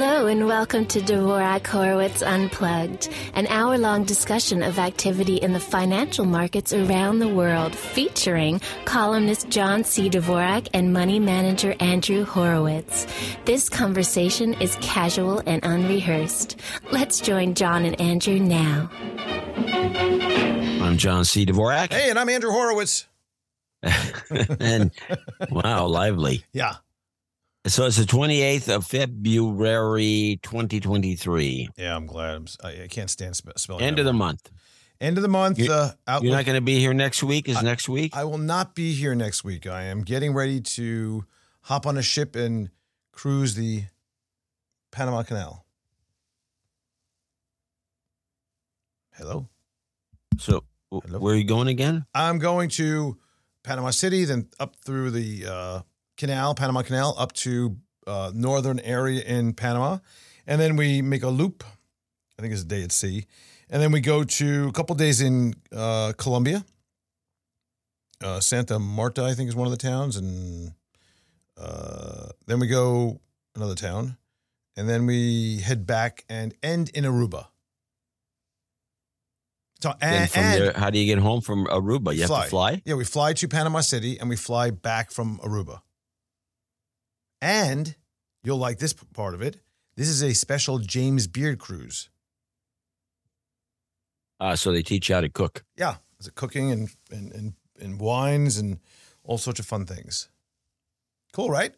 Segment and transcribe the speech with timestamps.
[0.00, 5.58] Hello and welcome to Dvorak Horowitz Unplugged, an hour long discussion of activity in the
[5.58, 10.08] financial markets around the world, featuring columnist John C.
[10.08, 13.08] Dvorak and money manager Andrew Horowitz.
[13.44, 16.60] This conversation is casual and unrehearsed.
[16.92, 18.88] Let's join John and Andrew now.
[20.80, 21.44] I'm John C.
[21.44, 21.92] Dvorak.
[21.92, 23.08] Hey, and I'm Andrew Horowitz.
[24.60, 24.92] and
[25.50, 26.44] wow, lively.
[26.52, 26.74] Yeah.
[27.66, 31.68] So it's the 28th of February, 2023.
[31.76, 32.34] Yeah, I'm glad.
[32.36, 33.84] I'm, I, I can't stand sp- spelling.
[33.84, 34.50] End of the month.
[35.00, 35.58] End of the month.
[35.58, 37.48] You're- uh, out You're not going to be here next week?
[37.48, 38.16] Is next week?
[38.16, 39.66] I will not be here next week.
[39.66, 41.24] I am getting ready to
[41.62, 42.70] hop on a ship and
[43.12, 43.84] cruise the
[44.90, 45.66] Panama Canal.
[49.14, 49.48] Hello.
[50.38, 51.18] so w- Hello?
[51.18, 52.06] where are you going again?
[52.14, 53.18] I'm going to
[53.62, 55.80] Panama City, then up through the uh,
[56.18, 59.98] canal, Panama Canal, up to uh, northern area in Panama,
[60.46, 61.64] and then we make a loop.
[62.38, 63.24] I think it's a day at sea,
[63.70, 66.64] and then we go to a couple days in uh, Colombia.
[68.22, 70.72] Uh, Santa Marta, I think, is one of the towns, and
[71.56, 73.20] uh, then we go
[73.54, 74.16] another town,
[74.76, 77.46] and then we head back and end in Aruba.
[79.80, 82.12] So and, from and there, how do you get home from Aruba?
[82.12, 82.82] You have to fly?
[82.84, 85.82] yeah, we fly to Panama City and we fly back from Aruba.
[87.40, 87.94] And
[88.42, 89.60] you'll like this part of it.
[89.96, 92.08] This is a special James Beard cruise.
[94.40, 95.64] Uh, so they teach you how to cook.
[95.76, 98.78] Yeah, it's a cooking and, and and and wines and
[99.24, 100.28] all sorts of fun things.
[101.32, 101.72] Cool, right?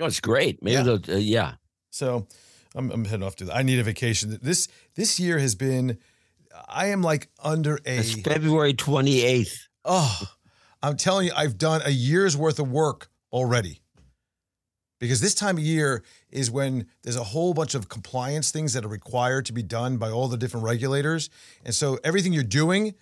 [0.00, 0.62] Oh, it's great.
[0.62, 0.96] Maybe Yeah.
[1.14, 1.54] uh, yeah.
[1.90, 2.26] So
[2.74, 3.56] I'm, I'm heading off to that.
[3.56, 4.38] I need a vacation.
[4.42, 5.98] This this year has been.
[6.68, 7.98] I am like under a.
[7.98, 9.56] It's February 28th.
[9.84, 10.20] Oh,
[10.82, 13.80] I'm telling you, I've done a year's worth of work already.
[15.00, 18.84] Because this time of year is when there's a whole bunch of compliance things that
[18.84, 21.30] are required to be done by all the different regulators.
[21.64, 22.94] And so everything you're doing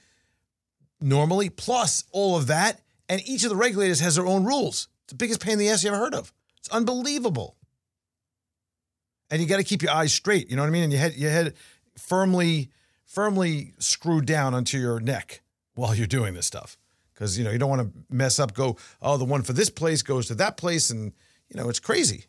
[1.01, 4.89] normally, plus all of that, and each of the regulators has their own rules.
[5.05, 6.33] It's the biggest pain in the ass you ever heard of.
[6.59, 7.57] It's unbelievable.
[9.31, 10.49] And you got to keep your eyes straight.
[10.49, 10.85] You know what I mean?
[10.85, 11.55] And your head, your head
[11.97, 12.71] firmly,
[13.07, 15.43] firmly screwed down onto your neck
[15.75, 16.79] while you're doing this stuff.
[17.13, 18.55] Because you know you don't want to mess up.
[18.55, 21.13] Go, oh, the one for this place goes to that place, and
[21.49, 22.25] you know it's crazy.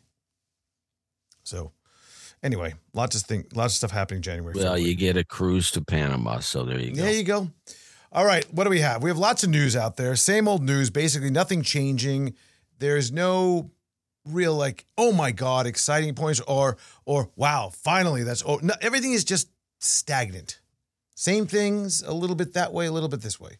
[1.42, 1.72] So,
[2.42, 4.54] anyway, lots of thing, lots of stuff happening January.
[4.54, 4.82] Well, February.
[4.82, 6.40] you get a cruise to Panama.
[6.40, 7.02] So there you go.
[7.02, 7.50] There you go.
[8.12, 9.02] All right, what do we have?
[9.02, 10.16] We have lots of news out there.
[10.16, 12.34] Same old news, basically nothing changing.
[12.78, 13.70] There's no
[14.24, 19.12] real like, oh my god, exciting points or or wow, finally that's oh no, everything
[19.12, 19.48] is just
[19.78, 20.60] stagnant.
[21.14, 23.58] Same things, a little bit that way, a little bit this way.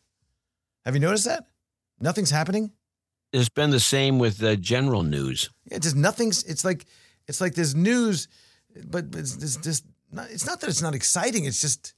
[0.85, 1.45] Have you noticed that?
[2.01, 2.73] Nothing's happening.
[3.33, 5.51] It's been the same with the general news.
[5.71, 6.43] Yeah, just nothing's.
[6.45, 6.87] It's like
[7.29, 8.29] it's like there's news,
[8.87, 10.31] but it's, it's just not.
[10.31, 11.45] It's not that it's not exciting.
[11.45, 11.95] It's just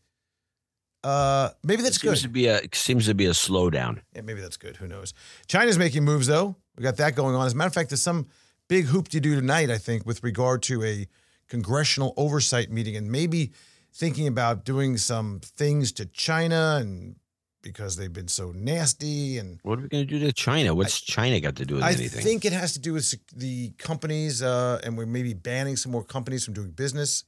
[1.05, 2.29] uh maybe that's it seems good.
[2.29, 4.01] to be a it seems to be a slowdown.
[4.15, 4.77] Yeah, maybe that's good.
[4.77, 5.15] Who knows?
[5.47, 6.57] China's making moves though.
[6.77, 7.47] We got that going on.
[7.47, 8.29] As a matter of fact, there's some
[8.69, 11.07] big hoop to do tonight, I think, with regard to a
[11.49, 13.53] congressional oversight meeting and maybe
[13.93, 17.17] thinking about doing some things to China and
[17.63, 20.75] because they've been so nasty and What are we going to do to China?
[20.75, 22.21] What's China got to do with I anything?
[22.21, 25.93] I think it has to do with the companies, uh, and we're maybe banning some
[25.93, 27.25] more companies from doing business.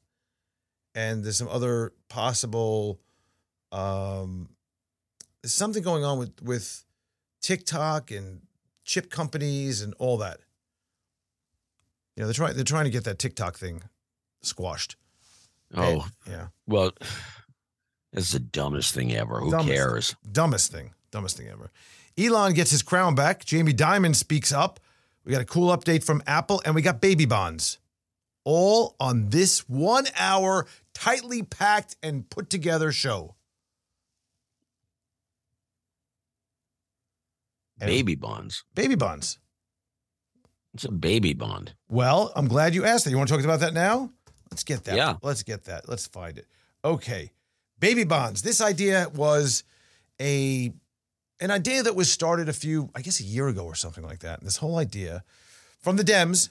[0.95, 3.01] And there's some other possible,
[3.73, 4.49] um,
[5.43, 6.85] there's something going on with with
[7.43, 8.43] TikTok and
[8.85, 10.39] chip companies and all that.
[12.17, 13.83] You know, they're trying they're trying to get that TikTok thing
[14.43, 14.97] squashed.
[15.75, 16.93] oh, Yeah, well,
[18.15, 19.41] it's the dumbest thing ever.
[19.41, 19.69] Who Dumbest.
[19.75, 20.17] cares?
[20.31, 21.71] dumbest thing, dumbest thing ever.
[22.17, 23.45] Elon gets his crown back.
[23.45, 24.81] Jamie Dimon speaks up.
[25.25, 27.79] We got a cool update from Apple, and we got baby bonds.
[28.45, 33.35] All on this one hour, tightly packed and put together show.
[37.81, 38.65] And- Baby bonds.
[38.75, 39.39] Baby bonds.
[40.75, 41.75] It's a baby bond.
[41.89, 43.11] Well, I'm glad you asked that.
[43.11, 44.11] You want to talk about that now?
[44.51, 44.97] Let's get that.
[44.97, 45.17] Yeah.
[45.23, 45.89] Let's get that.
[45.89, 46.47] Let's find it.
[46.85, 47.33] Okay.
[47.79, 48.43] Baby bonds.
[48.43, 49.65] This idea was
[50.21, 50.73] a
[51.41, 54.21] an idea that was started a few, I guess a year ago or something like
[54.21, 54.39] that.
[54.39, 55.25] And this whole idea
[55.81, 56.51] from the Dems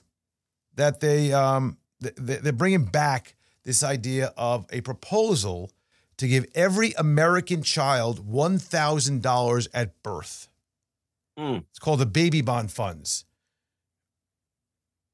[0.76, 5.72] that they um th- th- they're bringing back this idea of a proposal
[6.18, 10.50] to give every American child $1,000 at birth.
[11.38, 11.60] Hmm.
[11.70, 13.26] It's called the baby bond funds,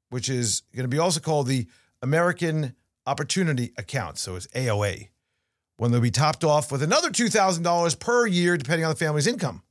[0.09, 1.67] which is going to be also called the
[2.01, 2.75] American
[3.05, 4.17] Opportunity Account.
[4.17, 5.09] So it's AOA.
[5.79, 9.63] When they'll be topped off with another $2,000 per year, depending on the family's income.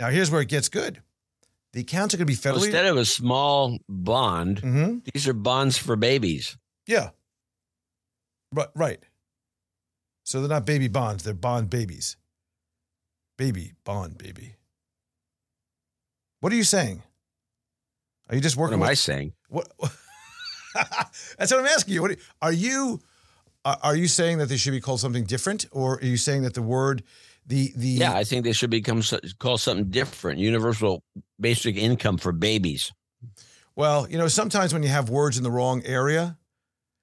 [0.00, 1.02] Now, here's where it gets good
[1.74, 2.64] The accounts are going to be Well, federally.
[2.64, 5.04] instead of a small bond, Mhm.
[5.12, 6.56] these are bonds for babies.
[6.86, 7.10] Yeah.
[8.52, 8.68] Right.
[8.74, 9.02] Right.
[10.24, 12.16] So they're not baby bonds; they're bond babies.
[13.36, 14.56] Baby bond baby.
[16.40, 17.02] What are you saying?
[18.30, 18.78] Are you just working?
[18.78, 19.34] What am with, I saying?
[19.48, 19.70] What?
[21.38, 22.00] That's what I'm asking you.
[22.02, 23.02] What are you?
[23.82, 26.54] Are you saying that they should be called something different, or are you saying that
[26.54, 27.02] the word,
[27.46, 29.02] the the Yeah, I think they should become
[29.38, 30.38] called something different.
[30.38, 31.02] Universal
[31.40, 32.92] basic income for babies.
[33.74, 36.36] Well, you know, sometimes when you have words in the wrong area.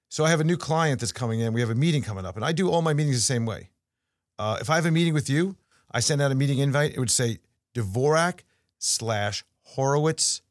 [0.09, 1.51] So I have a new client that's coming in.
[1.51, 3.69] We have a meeting coming up, and I do all my meetings the same way.
[4.39, 5.57] Uh, if I have a meeting with you,
[5.91, 6.93] I send out a meeting invite.
[6.93, 7.39] It would say
[7.73, 8.41] Dvorak
[8.77, 10.41] slash Horowitz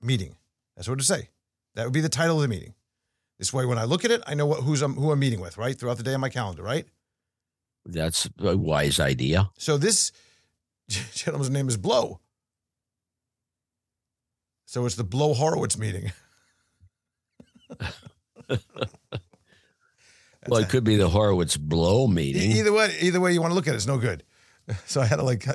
[0.00, 0.36] meeting.
[0.76, 1.30] That's what it would say.
[1.74, 2.74] That would be the title of the meeting.
[3.38, 5.40] This way, when I look at it, I know what who's I'm, who I'm meeting
[5.40, 5.78] with, right?
[5.78, 6.86] Throughout the day on my calendar, right?
[7.84, 9.50] That's a wise idea.
[9.58, 10.12] So this
[10.88, 12.20] gentleman's name is Blow.
[14.66, 16.12] So it's the Blow Horowitz meeting.
[20.48, 22.52] well, it could be the Horowitz blow meeting.
[22.52, 24.24] Either way, either way you want to look at it, it's no good.
[24.86, 25.46] So I had to like,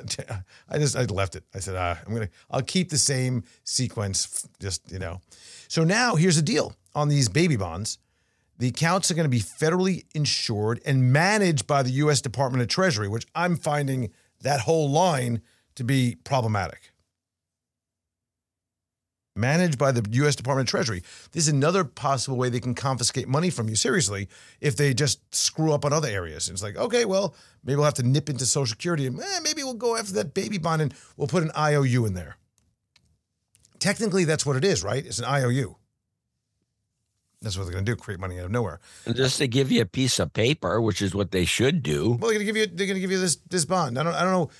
[0.68, 1.42] I just I left it.
[1.52, 5.20] I said, ah, I'm gonna, I'll keep the same sequence, just you know.
[5.66, 7.98] So now here's the deal on these baby bonds.
[8.58, 12.20] The accounts are going to be federally insured and managed by the U.S.
[12.20, 14.10] Department of Treasury, which I'm finding
[14.42, 15.40] that whole line
[15.76, 16.92] to be problematic.
[19.34, 20.36] Managed by the U.S.
[20.36, 21.02] Department of Treasury.
[21.32, 24.28] This is another possible way they can confiscate money from you, seriously,
[24.60, 26.50] if they just screw up on other areas.
[26.50, 27.34] It's like, okay, well,
[27.64, 30.34] maybe we'll have to nip into Social Security and eh, maybe we'll go after that
[30.34, 32.36] baby bond and we'll put an IOU in there.
[33.78, 35.06] Technically, that's what it is, right?
[35.06, 35.76] It's an IOU.
[37.42, 38.80] That's what they're going to do, create money out of nowhere.
[39.06, 42.10] And just to give you a piece of paper, which is what they should do.
[42.10, 43.98] Well, they're going to give you they're going to give you this this bond.
[43.98, 44.50] I don't I don't know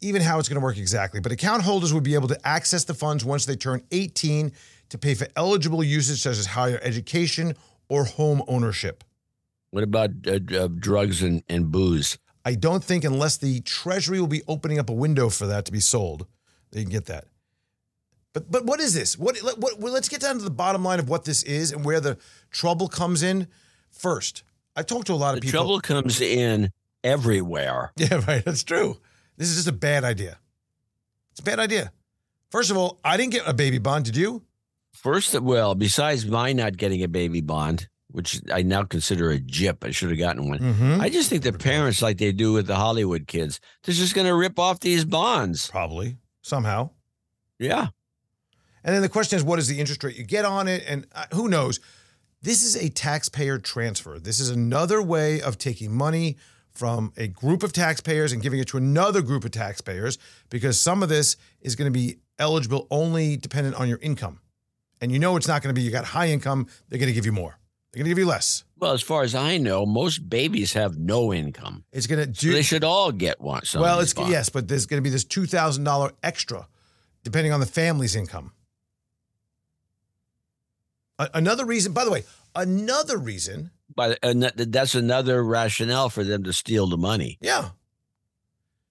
[0.00, 2.84] even how it's going to work exactly, but account holders would be able to access
[2.84, 4.52] the funds once they turn 18
[4.90, 7.54] to pay for eligible usage such as higher education
[7.88, 9.04] or home ownership.
[9.70, 12.18] What about uh, uh, drugs and, and booze?
[12.44, 15.72] I don't think unless the Treasury will be opening up a window for that to
[15.72, 16.26] be sold,
[16.70, 17.24] they can get that.
[18.34, 19.16] But but what is this?
[19.18, 21.72] What, what, what well, let's get down to the bottom line of what this is
[21.72, 22.18] and where the
[22.50, 23.46] trouble comes in.
[23.90, 24.42] First,
[24.76, 25.60] I've talked to a lot The of people.
[25.60, 26.70] trouble comes in
[27.02, 27.92] everywhere.
[27.96, 28.44] Yeah, right.
[28.44, 28.98] That's true.
[29.36, 30.38] This is just a bad idea.
[31.30, 31.92] It's a bad idea.
[32.50, 34.04] First of all, I didn't get a baby bond.
[34.04, 34.42] Did you?
[34.92, 39.84] First, well, besides my not getting a baby bond, which I now consider a jip,
[39.84, 40.60] I should have gotten one.
[40.60, 41.00] Mm-hmm.
[41.00, 44.26] I just think the parents, like they do with the Hollywood kids, they're just going
[44.28, 45.68] to rip off these bonds.
[45.68, 46.90] Probably somehow.
[47.58, 47.88] Yeah.
[48.84, 50.84] And then the question is, what is the interest rate you get on it?
[50.86, 51.80] And uh, who knows?
[52.42, 54.18] This is a taxpayer transfer.
[54.18, 56.36] This is another way of taking money
[56.70, 60.18] from a group of taxpayers and giving it to another group of taxpayers
[60.50, 64.40] because some of this is going to be eligible only dependent on your income.
[65.00, 67.14] And you know it's not going to be you got high income, they're going to
[67.14, 67.58] give you more.
[67.92, 68.64] They're going to give you less.
[68.78, 71.84] Well, as far as I know, most babies have no income.
[71.92, 73.62] It's going to So they should all get one.
[73.74, 74.32] Well, it's bonds.
[74.32, 76.66] yes, but there's going to be this two thousand dollar extra,
[77.22, 78.52] depending on the family's income.
[81.32, 82.24] Another reason, by the way,
[82.54, 87.38] another reason, But that's another rationale for them to steal the money.
[87.40, 87.70] yeah.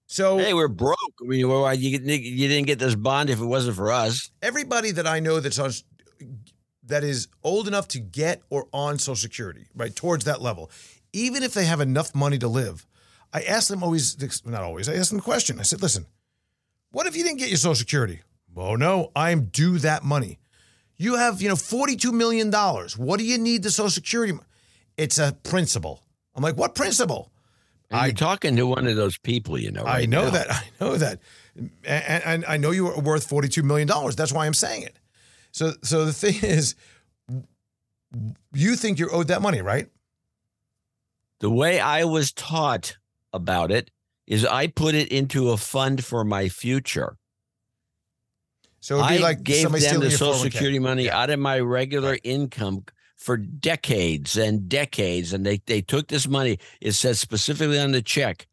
[0.06, 0.98] So Hey, we're broke.
[1.22, 4.30] I mean, you, you didn't get this bond if it wasn't for us?
[4.42, 5.72] everybody that I know that's on
[6.86, 10.70] that is old enough to get or on Social Security, right, towards that level,
[11.14, 12.86] even if they have enough money to live,
[13.32, 15.58] I ask them always, not always, I ask them a question.
[15.58, 16.06] I said, listen,
[16.92, 18.20] what if you didn't get your Social Security?
[18.56, 20.38] Oh no, I'm due that money.
[21.04, 22.50] You have, you know, $42 million.
[22.96, 24.32] What do you need the Social Security?
[24.32, 24.44] mo-"
[24.96, 26.02] It's a principle.
[26.34, 27.30] I'm like, what principle?
[27.90, 29.84] And I- you're talking to one of those people, you know.
[29.84, 30.30] I know now.
[30.30, 30.50] that.
[30.50, 31.20] I know that.
[31.84, 33.86] And, and I know you are worth $42 million.
[34.16, 34.98] That's why I'm saying it.
[35.52, 36.74] So, so the thing is,
[38.54, 39.88] you think you're owed that money, right?
[41.40, 42.96] The way I was taught
[43.32, 43.90] about it
[44.26, 47.18] is I put it into a fund for my future.
[48.84, 51.18] So it'd be I like gave somebody them the Social Security money Yeah.
[51.18, 52.84] out of my regular income
[53.16, 55.32] for decades and decades.
[55.32, 56.58] And they, they took this money.
[56.82, 58.46] It says specifically on the check,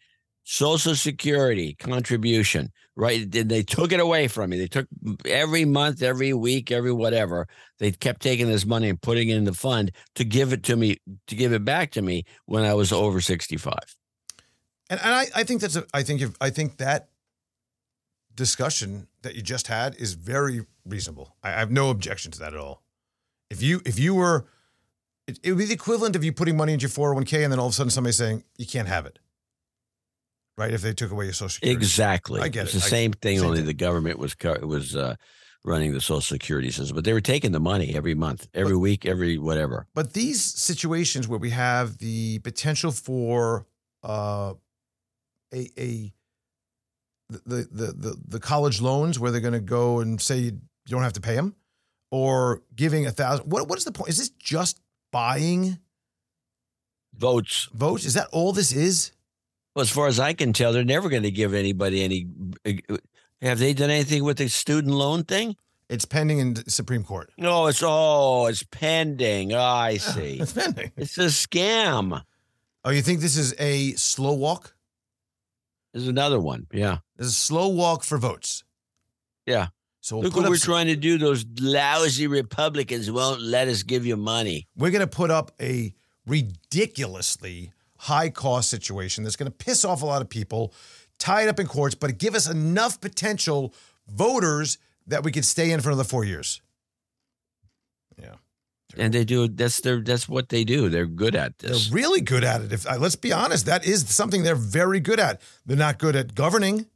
[0.45, 3.29] Social Security contribution, right?
[3.29, 4.57] Then they took it away from me.
[4.57, 4.87] They took
[5.25, 7.49] every month, every week, every whatever.
[7.79, 10.77] They kept taking this money and putting it in the fund to give it to
[10.77, 10.95] me,
[11.27, 13.73] to give it back to me when I was over 65.
[14.89, 17.09] And, and I, I think that's a, I think if, I think that
[18.33, 21.35] discussion that you just had is very reasonable.
[21.43, 22.81] I, I have no objection to that at all.
[23.49, 24.45] If you if you were,
[25.27, 27.59] it, it would be the equivalent of you putting money into your 401k and then
[27.59, 29.19] all of a sudden somebody saying you can't have it.
[30.57, 30.73] right?
[30.73, 31.77] If they took away your social security.
[31.77, 32.41] Exactly.
[32.41, 32.79] I get it's it.
[32.79, 33.37] the I- same thing.
[33.39, 33.65] same only thing.
[33.67, 35.15] the government was was uh,
[35.63, 39.05] running the social security system, but they were taking the money every month, every week,
[39.05, 39.85] every whatever.
[39.93, 43.67] But these situations where we have the potential for
[44.03, 44.53] uh,
[45.53, 46.13] a a
[47.45, 51.03] the, the the the college loans where they're going to go and say you don't
[51.03, 51.55] have to pay them,
[52.11, 53.45] or giving a thousand.
[53.45, 54.09] What what is the point?
[54.09, 54.79] Is this just
[55.11, 55.77] buying
[57.13, 57.69] Votes.
[57.73, 58.05] votes?
[58.05, 59.11] Is that all this is?
[59.75, 62.27] Well, as far as I can tell, they're never going to give anybody any.
[62.65, 62.77] Eh,
[63.41, 65.55] have they done anything with the student loan thing?
[65.89, 67.31] It's pending in the Supreme Court.
[67.37, 69.53] No, it's oh, it's pending.
[69.53, 70.39] Oh, I see.
[70.39, 70.91] It's pending.
[70.95, 72.23] it's a scam.
[72.83, 74.73] Oh, you think this is a slow walk?
[75.93, 76.67] There's another one.
[76.71, 76.99] Yeah.
[77.21, 78.63] There's a slow walk for votes.
[79.45, 79.67] Yeah.
[79.99, 81.19] So we'll Look what we're some- trying to do.
[81.19, 84.67] Those lousy Republicans won't let us give you money.
[84.75, 85.93] we're going to put up a
[86.25, 90.73] ridiculously high cost situation that's going to piss off a lot of people,
[91.19, 93.75] tie it up in courts, but give us enough potential
[94.07, 96.59] voters that we could stay in for another four years.
[98.19, 98.33] Yeah.
[98.97, 99.47] And they do.
[99.47, 100.01] That's their.
[100.01, 100.89] That's what they do.
[100.89, 101.87] They're good at this.
[101.87, 102.73] They're really good at it.
[102.73, 105.39] If uh, let's be honest, that is something they're very good at.
[105.65, 106.87] They're not good at governing,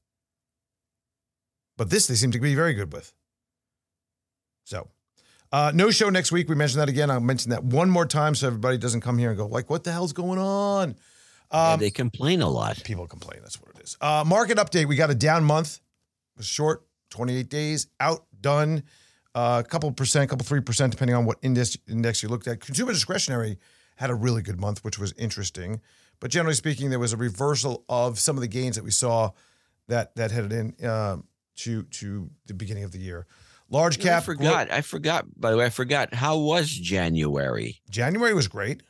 [1.78, 3.14] but this they seem to be very good with.
[4.64, 4.90] So,
[5.52, 6.50] uh, no show next week.
[6.50, 7.10] We mentioned that again.
[7.12, 9.84] I'll mention that one more time so everybody doesn't come here and go like, "What
[9.84, 10.96] the hell's going on?"
[11.54, 12.84] Yeah, Um, they complain a lot.
[12.84, 13.40] people complain.
[13.42, 13.96] That's what it is.
[14.02, 14.88] Uh, market update.
[14.88, 15.76] We got a down month.
[16.36, 18.84] It was short, 28 days, out, done.
[19.36, 22.62] A couple percent, a couple three percent, depending on what index index you looked at.
[22.62, 23.58] Consumer discretionary
[23.98, 25.82] had a really good month, which was interesting.
[26.22, 29.32] But generally speaking, there was a reversal of some of the gains that we saw
[29.90, 31.18] that that headed in uh,
[31.58, 33.26] to to the beginning of the year.
[33.70, 34.24] Large cap.
[34.24, 34.72] I forgot.
[34.72, 35.26] I forgot.
[35.40, 36.14] By the way, I forgot.
[36.14, 37.82] How was January?
[37.90, 38.84] January was great.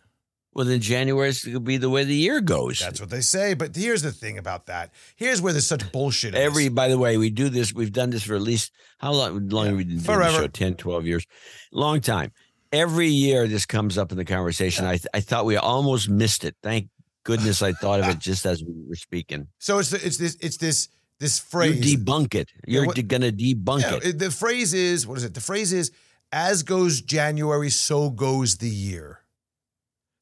[0.54, 2.80] Well, then January is going to be the way the year goes.
[2.80, 3.56] That's what they say.
[3.56, 4.94] But here's the thing about that.
[5.18, 6.34] Here's where there's such bullshit.
[6.34, 7.74] Every, by the way, we do this.
[7.74, 9.50] We've done this for at least how long?
[9.50, 10.38] Long Yeah, we been doing forever.
[10.38, 10.48] the show?
[10.48, 11.26] 10, 12 years,
[11.74, 12.32] long time.
[12.72, 14.86] Every year this comes up in the conversation.
[14.86, 16.56] I I thought we almost missed it.
[16.64, 16.90] Thank
[17.24, 19.48] goodness I thought of it just as we were speaking.
[19.60, 21.96] so it's it's this it's this this You phrase.
[21.96, 22.52] debunk it.
[22.68, 24.06] You're what- going to debunk Yeah, it.
[24.06, 25.34] it- the phrase is what is it?
[25.34, 25.92] The phrase is
[26.32, 29.20] as goes January, so goes the year.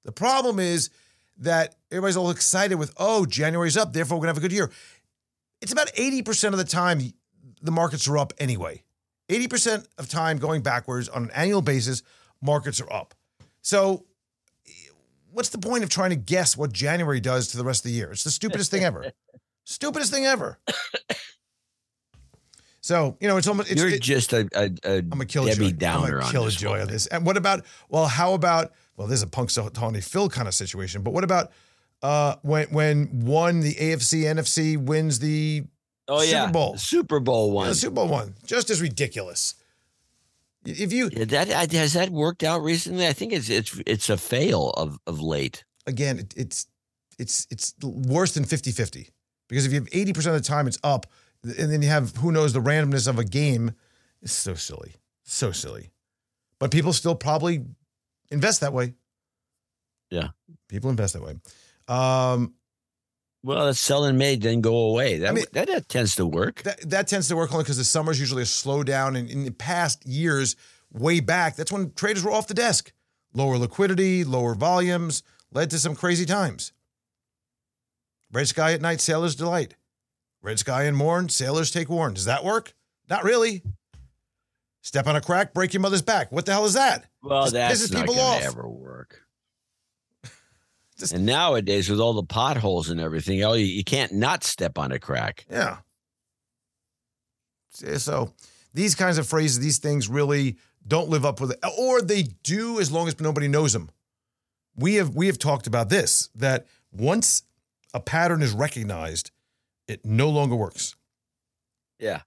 [0.06, 0.90] The problem is
[1.38, 4.70] that everybody's all excited with, oh, January's up, therefore we're gonna have a good year.
[5.62, 7.14] It's about 80% of the time
[7.62, 8.84] the markets are up anyway.
[9.30, 12.04] 80% of time going backwards on an annual basis,
[12.42, 13.16] markets are up.
[13.62, 14.06] So
[15.32, 17.96] what's the point of trying to guess what January does to the rest of the
[17.98, 18.12] year?
[18.12, 19.12] It's the stupidest thing ever.
[19.66, 20.60] Stupidest thing ever.
[22.82, 25.54] So, you know, it's almost it's, You're it- just a, a, a I'm a killjoy.
[25.54, 27.08] Debbie I'm Downer a on killjoy of this.
[27.08, 27.66] And what about?
[27.88, 28.74] Well, how about?
[28.98, 31.02] Well, this is a punk Tony Phil kind of situation.
[31.02, 31.54] But what about
[32.02, 35.64] uh, when when one the AFC NFC wins the
[36.10, 36.78] Oh Super yeah, Bowl.
[36.78, 37.68] Super Bowl yeah, one.
[37.70, 38.36] the Super Bowl one?
[38.46, 39.56] Just as ridiculous.
[40.66, 43.08] If you Yeah, that has that worked out recently?
[43.08, 45.64] I think it's it's it's a fail of of late.
[45.88, 46.68] again, it, it's
[47.18, 49.08] it's it's worse than 50-50.
[49.54, 51.06] Because if you have eighty percent of the time it's up,
[51.44, 53.72] and then you have who knows the randomness of a game.
[54.22, 55.92] It's so silly, so silly.
[56.60, 57.66] But people still probably
[58.32, 58.94] invest that way.
[60.10, 60.30] Yeah.
[60.70, 61.36] people invest that way.
[61.88, 62.54] Um,
[63.44, 65.18] Well, that sell and made didn't go away.
[65.20, 66.62] That, I mean- that that tends to work.
[66.64, 69.18] that that tends to work only because the summer is usually a slowdown.
[69.18, 70.56] And in the past years,
[70.92, 72.94] way back, that's when traders were off the desk.
[73.34, 76.72] Lower liquidity, lower volumes led to some crazy times.
[78.34, 79.76] Red sky at night, sailors delight.
[80.42, 82.14] Red sky and morn, sailors take warn.
[82.16, 82.74] Does that work?
[83.10, 83.62] Not really.
[84.82, 86.32] Step on a crack, break your mother's back.
[86.32, 87.06] What the hell is that?
[87.22, 88.42] Well, Just that's pisses not people off.
[88.42, 89.22] ever work.
[91.00, 94.78] Just- and nowadays, with all the potholes and everything, oh, you, you can't not step
[94.78, 95.46] on a crack.
[95.50, 95.78] Yeah.
[97.86, 98.34] Eh, so
[98.74, 102.80] these kinds of phrases, these things really don't live up with it, or they do
[102.80, 103.90] as long as nobody knows them.
[104.76, 107.44] We have we have talked about this that once
[107.94, 109.32] a pattern is recognized,
[109.88, 110.96] it no longer works.
[112.00, 112.22] Yeah,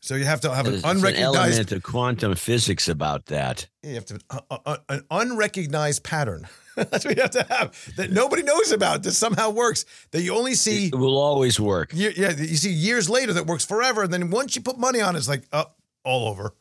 [0.00, 3.66] So you have to have an there's, an unrecognized element of quantum physics about that.
[3.82, 6.46] you have to uh, uh, uh, an unrecognized pattern.
[6.76, 10.34] That's what you have to have that nobody knows about that somehow works that you
[10.36, 11.90] only see It will always work.
[11.94, 14.02] Ye- yeah, you see years later that works forever.
[14.02, 16.54] And then once you put money on it, it's like, up all over.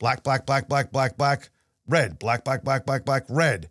[0.00, 1.50] Black, black, black, black, black, black,
[1.86, 3.70] red, black, black, black, black, black, red.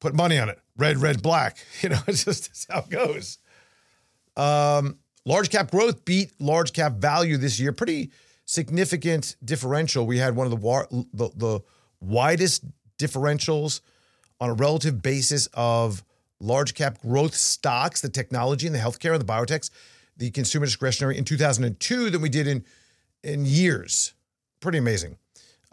[0.00, 0.58] Put money on it.
[0.76, 1.58] Red, red, black.
[1.82, 3.38] You know, it's just it's how it goes.
[4.36, 7.72] Um, large cap growth beat large cap value this year.
[7.72, 8.10] Pretty
[8.46, 10.06] significant differential.
[10.06, 11.60] We had one of the war- the, the
[12.00, 12.64] widest
[12.98, 13.80] differentials
[14.40, 16.02] on a relative basis of
[16.40, 19.70] large cap growth stocks, the technology and the healthcare and the biotechs,
[20.16, 22.64] the consumer discretionary in 2002 than we did in
[23.22, 24.14] in years.
[24.60, 25.18] Pretty amazing.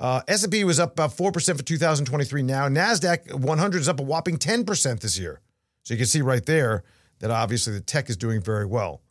[0.01, 2.67] Uh, S&P was up about 4% for 2023 now.
[2.67, 5.41] NASDAQ 100 is up a whopping 10% this year.
[5.83, 6.83] So you can see right there
[7.19, 9.03] that obviously the tech is doing very well.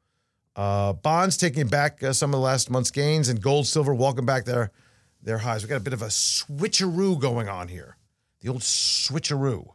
[0.56, 4.26] Uh, bonds taking back uh, some of the last month's gains and gold, silver walking
[4.26, 4.72] back their,
[5.22, 5.62] their highs.
[5.62, 7.96] we got a bit of a switcheroo going on here.
[8.40, 9.68] The old switcheroo.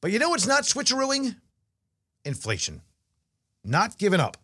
[0.00, 1.34] But you know what's not switcherooing?
[2.24, 2.82] Inflation.
[3.64, 4.36] Not giving up.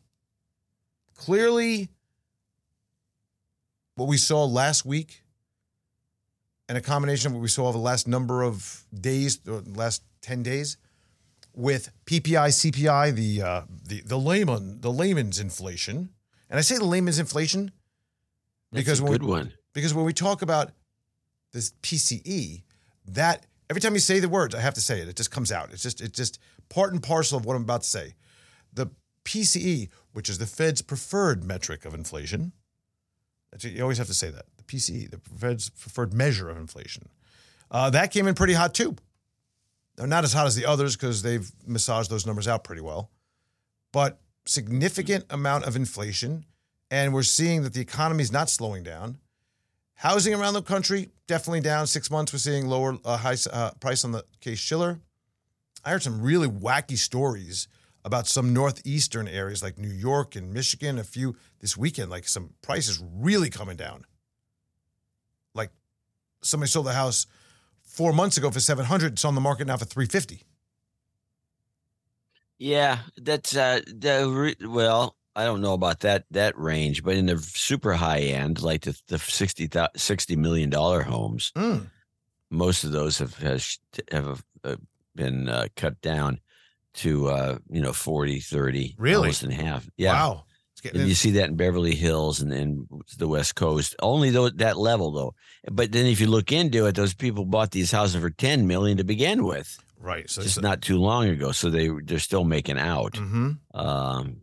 [1.14, 1.88] Clearly,
[3.96, 5.22] what we saw last week
[6.68, 10.02] and a combination of what we saw over the last number of days, the last
[10.22, 10.76] 10 days,
[11.54, 16.10] with PPI, CPI, the uh, the the layman, the layman's inflation,
[16.50, 17.70] and I say the layman's inflation
[18.72, 19.52] because good we.
[19.72, 20.72] Because when we talk about
[21.52, 22.62] this PCE,
[23.06, 25.08] that every time you say the words, I have to say it.
[25.08, 25.72] It just comes out.
[25.72, 28.14] It's just it's just part and parcel of what I'm about to say.
[28.72, 28.88] The
[29.24, 32.52] PCE, which is the Fed's preferred metric of inflation,
[33.60, 34.46] you always have to say that.
[34.56, 37.08] The PCE, the Fed's preferred measure of inflation,
[37.70, 38.96] uh, that came in pretty hot too.
[39.98, 43.10] Not as hot as the others because they've massaged those numbers out pretty well,
[43.92, 46.44] but significant amount of inflation,
[46.90, 49.18] and we're seeing that the economy is not slowing down.
[49.94, 51.86] Housing around the country definitely down.
[51.86, 54.98] Six months, we're seeing lower uh, high uh, price on the Case-Shiller.
[55.84, 57.68] I heard some really wacky stories
[58.04, 60.98] about some northeastern areas like New York and Michigan.
[60.98, 64.04] A few this weekend, like some prices really coming down.
[65.54, 65.70] Like
[66.42, 67.26] somebody sold the house
[67.94, 70.42] four months ago for 700 it's on the market now for 350
[72.58, 77.38] yeah that's uh the well i don't know about that that range but in the
[77.38, 81.88] super high end like the, the 60 60 million dollar homes mm.
[82.50, 83.78] most of those have has,
[84.10, 84.76] have uh,
[85.14, 86.40] been uh, cut down
[86.94, 90.44] to uh you know 40 30 really almost in half yeah wow
[90.92, 92.86] and you see that in Beverly Hills and then
[93.16, 93.96] the West Coast.
[94.02, 95.34] Only though that level though.
[95.70, 98.98] But then if you look into it, those people bought these houses for ten million
[98.98, 99.78] to begin with.
[99.98, 100.28] Right.
[100.28, 101.52] So just not too long ago.
[101.52, 103.14] So they they're still making out.
[103.14, 103.52] Mm-hmm.
[103.78, 104.36] Um,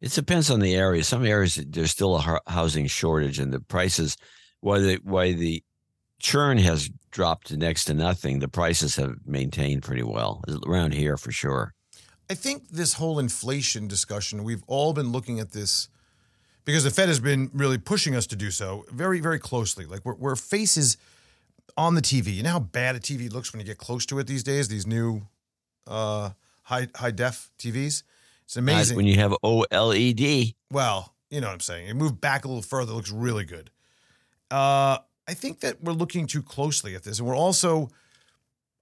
[0.00, 1.04] it depends on the area.
[1.04, 4.16] Some areas there's still a housing shortage, and the prices,
[4.60, 5.62] why the why the
[6.18, 11.16] churn has dropped to next to nothing, the prices have maintained pretty well around here
[11.16, 11.74] for sure.
[12.30, 15.88] I think this whole inflation discussion, we've all been looking at this
[16.64, 19.86] because the Fed has been really pushing us to do so very, very closely.
[19.86, 20.98] Like we're, we're faces
[21.78, 22.34] on the TV.
[22.34, 24.68] You know how bad a TV looks when you get close to it these days.
[24.68, 25.22] These new
[25.86, 26.30] uh,
[26.64, 28.02] high high def TVs.
[28.44, 30.54] It's amazing when you have OLED.
[30.70, 31.88] Well, you know what I'm saying.
[31.88, 32.92] It moved back a little further.
[32.92, 33.70] It looks really good.
[34.50, 37.90] Uh, I think that we're looking too closely at this, and we're also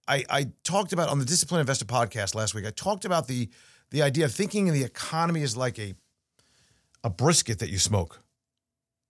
[0.09, 2.65] I, I talked about on the Disciplined Investor podcast last week.
[2.65, 3.49] I talked about the
[3.91, 5.95] the idea of thinking the economy is like a
[7.03, 8.23] a brisket that you smoke.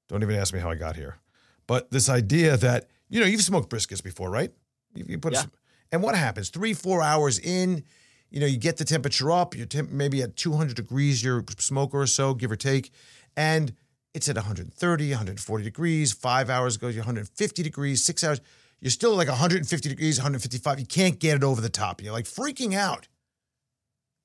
[0.09, 1.19] Don't even ask me how I got here,
[1.67, 4.53] but this idea that you know you've smoked briskets before, right?
[4.95, 5.43] You, you put yeah.
[5.43, 5.47] a,
[5.93, 7.85] and what happens three four hours in,
[8.31, 9.55] you know you get the temperature up.
[9.55, 12.93] You're temp- maybe at 200 degrees your smoker or so, give or take,
[13.37, 13.75] and
[14.17, 16.13] it's at 130, 140 degrees.
[16.13, 18.03] Five hours ago, you're 150 degrees.
[18.03, 18.41] Six hours
[18.81, 20.81] you're still like 150 degrees, 155.
[20.81, 22.03] You can't get it over the top.
[22.03, 23.09] You're like freaking out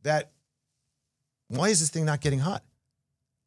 [0.03, 0.31] that
[1.47, 2.63] why is this thing not getting hot?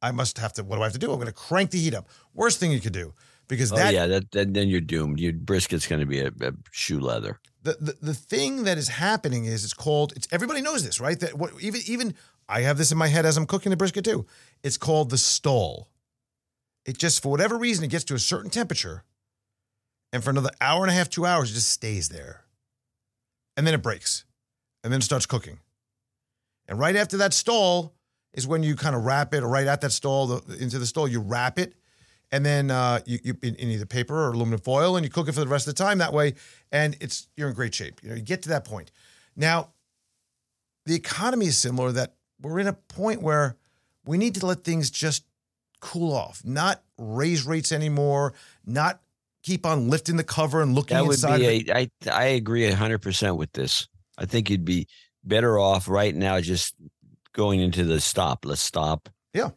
[0.01, 1.11] I must have to, what do I have to do?
[1.11, 2.09] I'm going to crank the heat up.
[2.35, 3.15] Worst thing you could do
[3.49, 3.95] because oh, that.
[3.95, 5.19] yeah, that, that, then you're doomed.
[5.19, 7.41] Your brisket's going to be a, a, shoe leather.
[7.63, 11.19] The, the, the thing that is happening is it's called, it's everybody knows this, right?
[11.21, 12.15] That what even, even
[12.49, 14.27] I have this in my head as I'm cooking the brisket too.
[14.63, 15.89] It's called the stall.
[16.85, 19.05] It just, for whatever reason, it gets to a certain temperature
[20.15, 22.45] and for another hour and a half, two hours, it just stays there.
[23.57, 24.25] And then it breaks.
[24.85, 25.59] And then it starts cooking.
[26.69, 27.95] And right after that stall
[28.33, 30.87] is when you kind of wrap it, or right at that stall, the, into the
[30.87, 31.75] stall, you wrap it.
[32.31, 35.27] And then uh, you, you in, in, either paper or aluminum foil, and you cook
[35.27, 36.35] it for the rest of the time that way.
[36.71, 38.01] And it's you're in great shape.
[38.01, 38.93] You know, you get to that point.
[39.35, 39.71] Now,
[40.87, 41.91] the economy is similar.
[41.91, 43.57] That we're in a point where
[44.05, 45.25] we need to let things just
[45.85, 48.33] cool off, not raise rates anymore,
[48.65, 49.01] not
[49.43, 51.39] keep on lifting the cover and looking that would inside.
[51.39, 53.87] Be a, I I agree hundred percent with this.
[54.17, 54.89] I think you'd be
[55.23, 56.75] better off right now just
[57.35, 58.47] going into the stop.
[58.47, 59.11] Let's stop.
[59.35, 59.51] Yeah.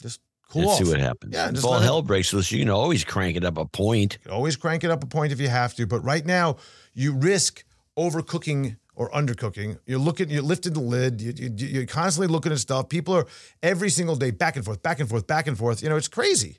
[0.00, 0.78] Just cool and off.
[0.78, 1.34] See what happens.
[1.34, 1.50] Yeah.
[1.50, 4.18] If all hell breaks loose, you can always crank it up a point.
[4.30, 5.86] always crank it up a point if you have to.
[5.86, 6.56] But right now,
[6.94, 7.64] you risk
[7.98, 9.78] overcooking or undercooking.
[9.86, 11.20] You're looking, you're lifting the lid.
[11.22, 12.88] You, you, you're constantly looking at stuff.
[12.88, 13.26] People are
[13.62, 15.82] every single day back and forth, back and forth, back and forth.
[15.82, 16.58] You know, it's crazy.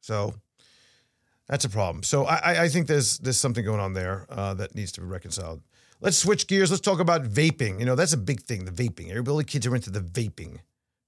[0.00, 0.34] So
[1.48, 2.02] That's a problem.
[2.02, 5.00] So I, I- I think there's there's something going on there uh, that needs to
[5.00, 5.60] be reconciled.
[6.00, 6.70] Let's switch gears.
[6.70, 7.78] Let's talk about vaping.
[7.78, 8.64] You know, that's a big thing.
[8.64, 9.10] The vaping.
[9.10, 10.52] Everybody, kids are into the vaping.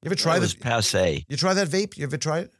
[0.03, 0.55] You ever try this?
[0.55, 1.25] passe.
[1.29, 1.97] You try that vape?
[1.97, 2.53] You ever try it?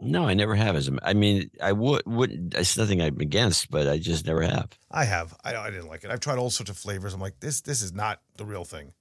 [0.00, 0.76] No, I never have.
[0.76, 2.54] As a, I mean, I would wouldn't.
[2.54, 4.68] It's nothing I'm against, but I just never have.
[4.90, 5.34] I have.
[5.44, 6.10] I, I didn't like it.
[6.10, 7.14] I've tried all sorts of flavors.
[7.14, 8.92] I'm like, this this is not the real thing.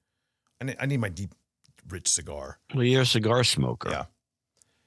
[0.60, 1.36] I need, I need my deep,
[1.90, 2.60] rich cigar.
[2.74, 3.90] Well, you're a cigar smoker.
[3.92, 4.06] Yeah.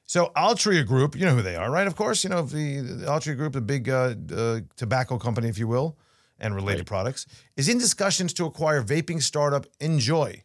[0.07, 1.87] So Altria Group, you know who they are, right?
[1.87, 5.57] Of course, you know the, the Altria Group, the big uh, uh, tobacco company, if
[5.59, 5.97] you will,
[6.41, 6.87] and related Right.
[6.87, 10.43] products, is in discussions to acquire vaping startup NJOY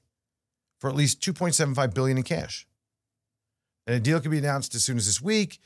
[0.79, 2.67] for at least 2.75 billion in cash.
[3.87, 5.59] And a deal could be announced as soon as this week.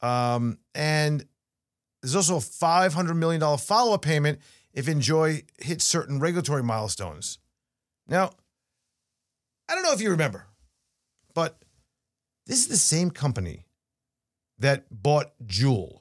[0.00, 1.24] Um, and
[2.02, 4.40] there's also a 500 million dollar follow up payment
[4.72, 7.38] if NJOY hits certain regulatory milestones.
[8.08, 8.32] Now,
[9.68, 10.46] I don't know if you remember,
[11.34, 11.62] but
[12.46, 13.66] this is the same company
[14.58, 16.00] that bought Juul.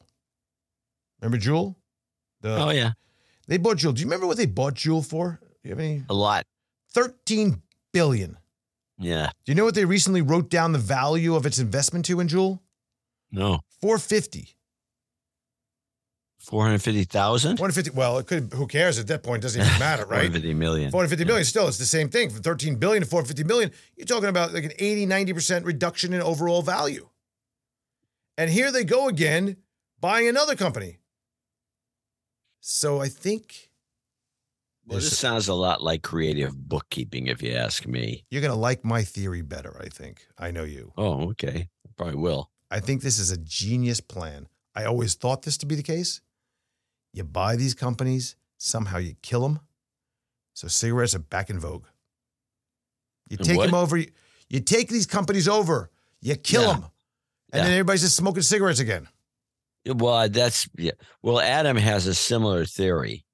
[1.21, 1.75] Remember Juul?
[2.41, 2.93] The, Oh yeah,
[3.47, 3.93] They bought Juul.
[3.93, 5.39] Do you remember what they bought Juul for?
[5.41, 6.03] Do you have any?
[6.09, 6.43] a lot.
[6.93, 7.61] 13
[7.93, 8.37] billion.
[9.01, 9.31] Yeah.
[9.45, 12.27] Do you know what they recently wrote down the value of its investment to in
[12.27, 12.59] Juul?
[13.31, 13.61] No.
[13.81, 14.55] 450.
[16.39, 17.59] Four hundred fifty thousand.
[17.59, 17.91] 150.
[17.91, 19.43] Well, it could who cares at that point?
[19.43, 20.31] Doesn't even matter, right?
[20.31, 20.89] Fifty million.
[20.89, 24.27] 450 million still it's the same thing from 13 billion to 450 million you're talking
[24.29, 27.07] about like an 80 90% reduction in overall value
[28.37, 29.57] and here they go again
[29.99, 30.97] buying another company
[32.59, 33.69] so i think
[34.87, 38.25] Well, this sounds a lot like creative bookkeeping, if you ask me.
[38.29, 41.69] you're going to like my theory better i think i know you Oh, okay.
[41.97, 42.49] Probably will.
[42.69, 46.21] i think this is a genius plan i always thought this to be the case
[47.13, 49.59] you buy these companies somehow you kill them
[50.53, 51.85] so cigarettes are back in vogue
[53.29, 53.65] you take what?
[53.67, 54.07] them over you,
[54.49, 55.89] you take these companies over
[56.21, 56.73] you kill Yeah.
[56.73, 56.83] them
[57.53, 57.63] and Yeah.
[57.63, 59.07] then everybody's just smoking cigarettes again
[59.85, 60.91] Well, that's yeah.
[61.23, 63.25] Well, Adam has a similar theory.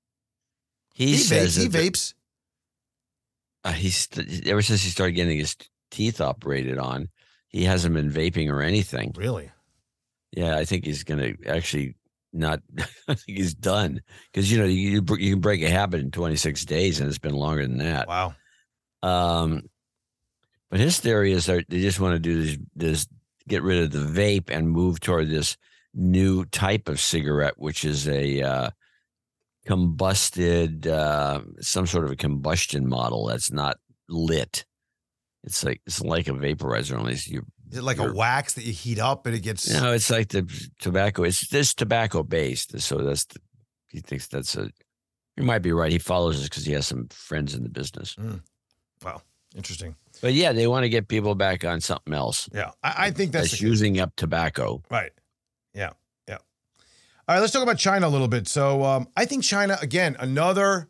[0.97, 2.13] He, he, says vapes he the- vapes
[3.63, 4.07] uh, he's
[4.47, 5.55] ever since he started getting his
[5.91, 7.09] teeth operated on,
[7.49, 9.13] he hasn't been vaping or anything.
[9.15, 9.51] really
[10.31, 11.95] Yeah, I think he's gonna actually
[12.33, 12.61] not.
[13.07, 16.09] I think he's done because you know you you you can break a habit in
[16.09, 18.07] 26 days, and it's been longer than that.
[18.07, 18.33] wow
[19.03, 19.69] Um,
[20.71, 23.07] but his theory is that they just want to do this, this
[23.47, 25.57] get rid of the vape and move toward this
[25.93, 28.69] new type of cigarette, which is a uh,
[29.67, 33.77] combusted, uh, some sort of a combustion model that's not
[34.09, 34.65] lit.
[35.43, 37.43] It's like it's like a vaporizer, only it's you.
[37.71, 40.09] is it like a wax that you heat up and it gets You know, it's
[40.09, 40.43] like the
[40.79, 41.23] tobacco.
[41.23, 43.39] It's this tobacco based, so that's the,
[43.87, 44.69] he thinks that's a.
[45.37, 45.91] You might be right.
[45.91, 48.15] He follows us because he has some friends in the business.
[49.03, 49.21] wow
[49.55, 52.49] interesting But yeah, they want to get people back on something else.
[52.53, 54.81] yeah i, I think that's That's using up tobacco.
[54.89, 55.11] Right.
[57.29, 58.47] All right, let's talk about China a little bit.
[58.47, 60.87] So um, I think China, again, another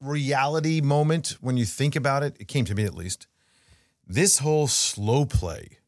[0.00, 2.36] reality moment when you think about it.
[2.40, 3.28] It came to me at least.
[4.04, 5.78] This whole slow play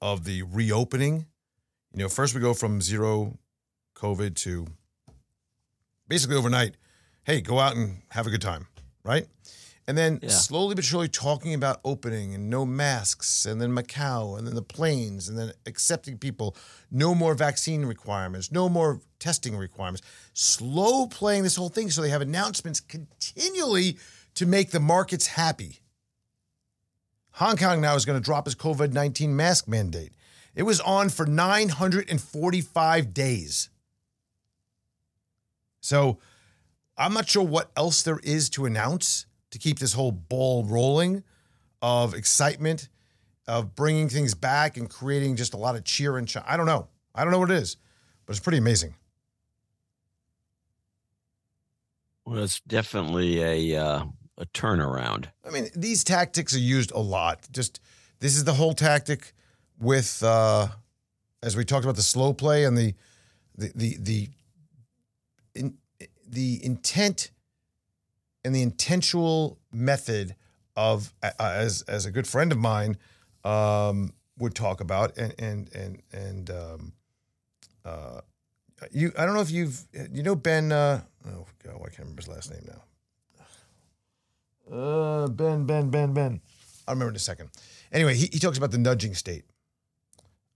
[0.00, 1.26] of the reopening.
[1.92, 3.36] You know, first we go from zero
[3.94, 4.68] COVID to
[6.08, 6.76] basically overnight.
[7.24, 8.68] Hey, go out and have a good time,
[9.04, 9.26] right?
[9.86, 10.30] And then Yeah.
[10.30, 14.62] slowly but surely talking about opening and no masks, and then Macau, and then the
[14.62, 16.56] planes, and then accepting people,
[16.90, 20.06] no more vaccine requirements, no more testing requirements.
[20.32, 23.98] Slow playing this whole thing so they have announcements continually
[24.34, 25.80] to make the markets happy.
[27.32, 30.14] Hong Kong now is going to drop its COVID 19 mask mandate.
[30.54, 33.68] It was on for 945 days.
[35.80, 36.18] So
[36.96, 41.22] I'm not sure what else there is to announce to keep this whole ball rolling
[41.80, 42.88] of excitement,
[43.46, 46.44] of bringing things back and creating just a lot of cheer and China.
[46.48, 46.88] I don't know.
[47.14, 47.76] I don't know what it is,
[48.26, 48.96] but it's pretty amazing.
[52.24, 55.26] Well, it's definitely a uh, a turnaround.
[55.46, 57.46] I mean, these tactics are used a lot.
[57.52, 57.78] Just
[58.18, 59.34] this is the whole tactic
[59.78, 60.66] with, uh,
[61.44, 62.94] as we talked about the slow play and the
[63.56, 64.28] the the the
[65.54, 65.78] in,
[66.26, 67.30] the intent
[68.44, 70.34] and the intentional method
[70.76, 72.96] of as as a good friend of mine
[73.44, 76.92] um, would talk about and and and and um,
[77.84, 78.20] uh,
[78.90, 82.22] you I don't know if you've you know Ben uh, oh god I can't remember
[82.22, 82.82] his last name now
[84.70, 86.40] uh, Ben, Ben, Ben, Ben.
[86.86, 87.50] I'll remember in a second.
[87.92, 89.44] Anyway, he, he talks about the nudging state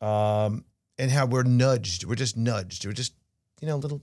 [0.00, 0.64] um,
[0.98, 2.04] and how we're nudged.
[2.04, 2.86] We're just nudged.
[2.86, 3.14] We're just,
[3.60, 4.02] you know, little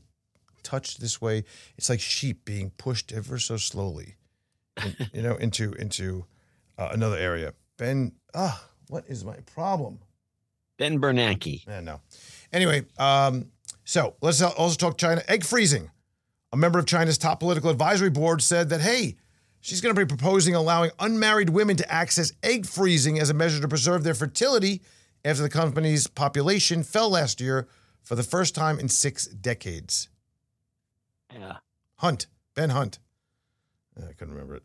[0.65, 1.45] touched this way.
[1.77, 4.15] It's like sheep being pushed ever so slowly,
[4.83, 6.25] in- you know, into into
[6.77, 7.53] uh, another area.
[7.77, 9.99] Ben, ah, what is my problem?
[10.77, 11.65] Ben Bernanke.
[11.65, 12.01] Yeah, no.
[12.51, 13.45] Anyway, um,
[13.85, 15.21] so let's also talk China.
[15.27, 15.89] Egg freezing.
[16.51, 19.15] A member of China's top political advisory board said that, hey,
[19.59, 23.61] she's going to be proposing allowing unmarried women to access egg freezing as a measure
[23.61, 24.81] to preserve their fertility
[25.23, 27.67] after the company's population fell last year
[28.03, 30.07] for the first time in six decades.
[31.37, 31.57] Yeah.
[31.97, 32.99] Hunt, Ben Hunt.
[33.97, 34.63] I couldn't remember it.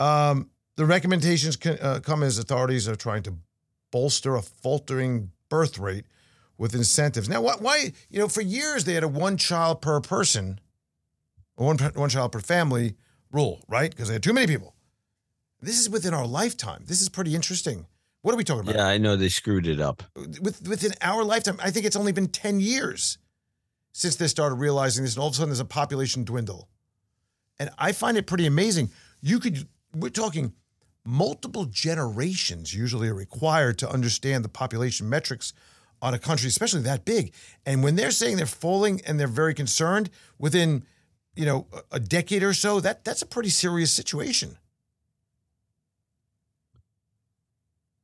[0.00, 3.34] Um, the recommendations can, uh, come as authorities are trying to
[3.90, 6.04] bolster a faltering birth rate
[6.56, 7.28] with incentives.
[7.28, 10.60] Now, why, why you know, for years they had a one child per person,
[11.56, 12.94] one one child per family
[13.32, 13.90] rule, right?
[13.90, 14.74] Because they had too many people.
[15.60, 16.84] This is within our lifetime.
[16.86, 17.86] This is pretty interesting.
[18.22, 18.76] What are we talking about?
[18.76, 20.02] Yeah, I know they screwed it up.
[20.14, 23.18] With, within our lifetime, I think it's only been 10 years
[23.92, 26.68] since they started realizing this, and all of a sudden there's a population dwindle.
[27.58, 28.90] And I find it pretty amazing.
[29.20, 30.52] You could, we're talking
[31.04, 35.52] multiple generations usually are required to understand the population metrics
[36.00, 37.32] on a country, especially that big.
[37.66, 40.84] And when they're saying they're falling and they're very concerned within,
[41.34, 44.58] you know, a decade or so, that that's a pretty serious situation.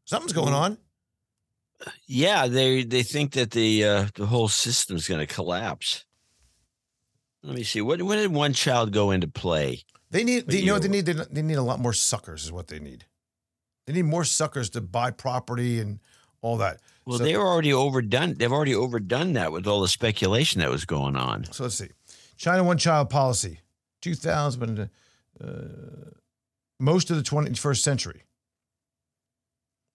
[0.05, 0.61] Something's going mm.
[0.61, 0.79] on.
[2.07, 6.05] Yeah, they they think that the uh, the whole system's going to collapse.
[7.43, 7.81] Let me see.
[7.81, 9.85] What when did one child go into play?
[10.11, 10.47] They need.
[10.47, 11.07] They, you know what they need?
[11.07, 12.45] They, they need a lot more suckers.
[12.45, 13.05] Is what they need.
[13.87, 16.01] They need more suckers to buy property and
[16.41, 16.81] all that.
[17.05, 18.35] Well, so, they were already overdone.
[18.35, 21.45] They've already overdone that with all the speculation that was going on.
[21.53, 21.89] So let's see.
[22.37, 23.61] China one child policy,
[24.01, 24.91] 2000,
[25.41, 25.47] uh,
[26.81, 28.23] most of the 21st century.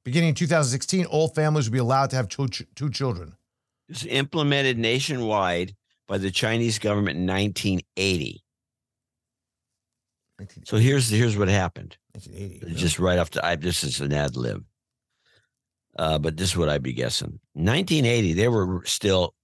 [0.09, 3.35] Beginning in 2016, all families would be allowed to have two, two children.
[3.87, 5.75] It was implemented nationwide
[6.07, 8.43] by the Chinese government in 1980.
[10.65, 11.95] So here's here's what happened.
[12.13, 12.73] 1980.
[12.73, 14.65] Just right off the I this is an ad lib.
[15.95, 17.39] Uh, but this is what I'd be guessing.
[17.53, 19.35] 1980, they were still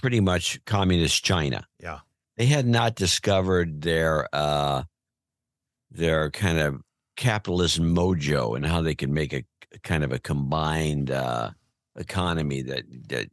[0.00, 1.66] pretty much communist China.
[1.78, 1.98] Yeah.
[2.38, 4.84] They had not discovered their uh,
[5.90, 6.80] their kind of
[7.16, 9.44] capitalist mojo and how they could make a
[9.82, 11.50] kind of a combined uh,
[11.96, 13.30] economy that that,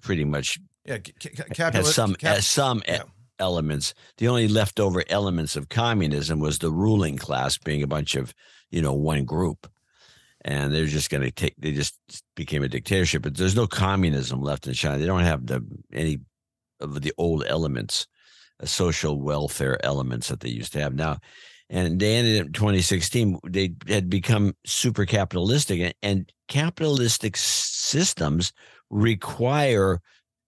[0.00, 3.02] pretty much yeah c- has some cap- has some yeah.
[3.38, 3.94] elements.
[4.18, 8.34] The only leftover elements of communism was the ruling class being a bunch of
[8.70, 9.70] you know one group,
[10.42, 11.54] and they're just going to take.
[11.58, 11.98] They just
[12.36, 13.22] became a dictatorship.
[13.22, 14.98] But there's no communism left in China.
[14.98, 16.20] They don't have the any
[16.80, 18.06] of the old elements,
[18.60, 21.18] uh, social welfare elements that they used to have now
[21.72, 28.52] and they ended in 2016 they had become super capitalistic and capitalistic systems
[28.90, 29.98] require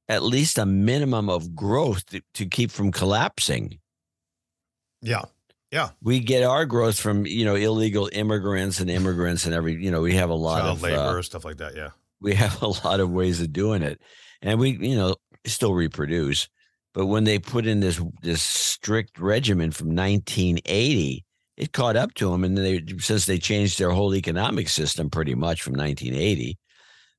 [0.08, 3.78] at least a minimum of growth to, to keep from collapsing.
[5.00, 5.22] Yeah.
[5.72, 5.88] Yeah.
[6.02, 10.02] We get our growth from you know illegal immigrants and immigrants and every you know
[10.02, 11.90] we have a lot Child of labor uh, stuff like that yeah.
[12.20, 14.00] we have a lot of ways of doing it.
[14.42, 16.48] And we you know still reproduce
[16.94, 21.24] but when they put in this this strict regimen from 1980,
[21.56, 25.34] it caught up to them, and they since they changed their whole economic system pretty
[25.34, 26.56] much from 1980,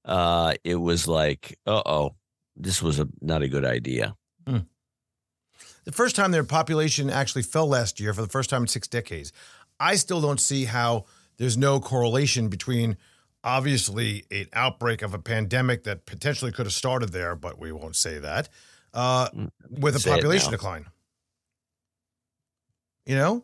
[0.06, 2.16] uh, it was like, uh oh,
[2.56, 4.16] this was a not a good idea.
[4.48, 4.60] Hmm.
[5.84, 8.88] The first time their population actually fell last year for the first time in six
[8.88, 9.34] decades.
[9.78, 11.04] I still don't see how
[11.38, 12.96] there's no correlation between
[13.44, 17.98] obviously an outbreak of a pandemic that potentially could have started there, but we won't
[17.98, 18.48] say that
[18.96, 20.86] uh, mm, with a population decline.
[23.06, 23.44] You know,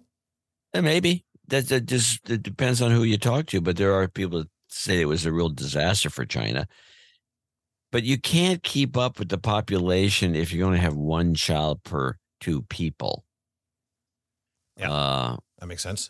[0.74, 4.08] and maybe that, that just it depends on who you talk to, but there are
[4.08, 6.68] people that say it was a real disaster for China.
[7.92, 11.84] But you can't keep up with the population if you're going to have one child
[11.84, 13.26] per two people.
[14.78, 16.10] Yeah, uh, that makes sense.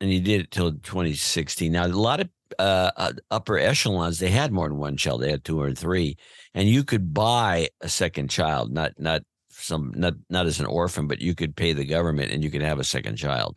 [0.00, 1.72] And you did it till 2016.
[1.72, 5.22] Now, a lot of uh, uh, upper echelons, they had more than one child.
[5.22, 6.16] They had two or three,
[6.54, 11.06] and you could buy a second child, not not some not not as an orphan,
[11.06, 13.56] but you could pay the government and you could have a second child.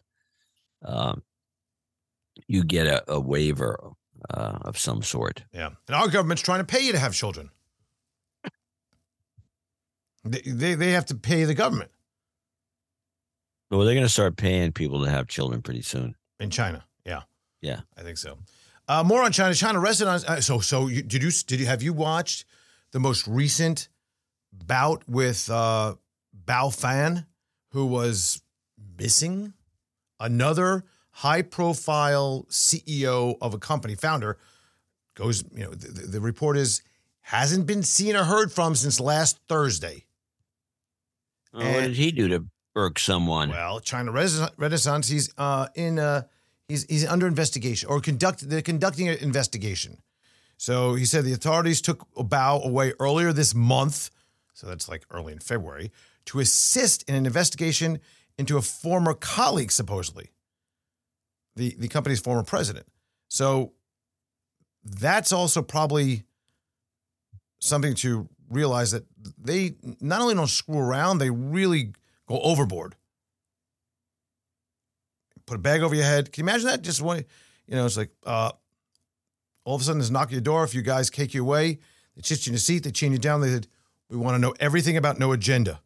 [0.83, 1.23] Um,
[2.47, 3.91] you get a, a waiver
[4.29, 5.43] uh, of some sort.
[5.53, 7.49] Yeah, and our government's trying to pay you to have children.
[10.23, 11.91] they, they they have to pay the government.
[13.69, 16.85] Well, they're going to start paying people to have children pretty soon in China.
[17.05, 17.23] Yeah,
[17.61, 18.37] yeah, I think so.
[18.87, 19.53] Uh, more on China.
[19.53, 20.23] China residents.
[20.25, 22.45] Uh, so, so you, did you did you have you watched
[22.91, 23.89] the most recent
[24.53, 25.95] bout with uh,
[26.45, 27.25] Bao Fan,
[27.71, 28.41] who was
[28.97, 29.53] missing?
[30.19, 34.37] Another high-profile CEO of a company, founder,
[35.15, 35.43] goes.
[35.53, 36.81] You know, the, the report is
[37.21, 40.05] hasn't been seen or heard from since last Thursday.
[41.53, 42.45] Oh, what did he do to
[42.75, 43.49] irk someone?
[43.49, 45.09] Well, China Renaissance.
[45.09, 45.99] He's uh, in.
[45.99, 46.23] Uh,
[46.67, 50.01] He's, he's under investigation or conduct they're conducting an investigation.
[50.57, 54.09] So he said the authorities took Bao away earlier this month,
[54.53, 55.91] so that's like early in February,
[56.25, 57.99] to assist in an investigation
[58.37, 60.31] into a former colleague, supposedly,
[61.55, 62.85] the, the company's former president.
[63.29, 63.73] So
[64.83, 66.23] that's also probably
[67.59, 69.05] something to realize that
[69.37, 71.93] they not only don't screw around, they really
[72.27, 72.95] go overboard.
[75.47, 76.31] Put a bag over your head.
[76.31, 76.81] Can you imagine that?
[76.81, 77.23] Just one,
[77.67, 78.51] you know, it's like uh,
[79.63, 80.65] all of a sudden, there's a knock at your door.
[80.65, 81.79] If you guys take you away,
[82.15, 83.39] they sit you in a seat, they chain you down.
[83.39, 83.67] They said,
[84.09, 85.79] "We want to know everything about no agenda."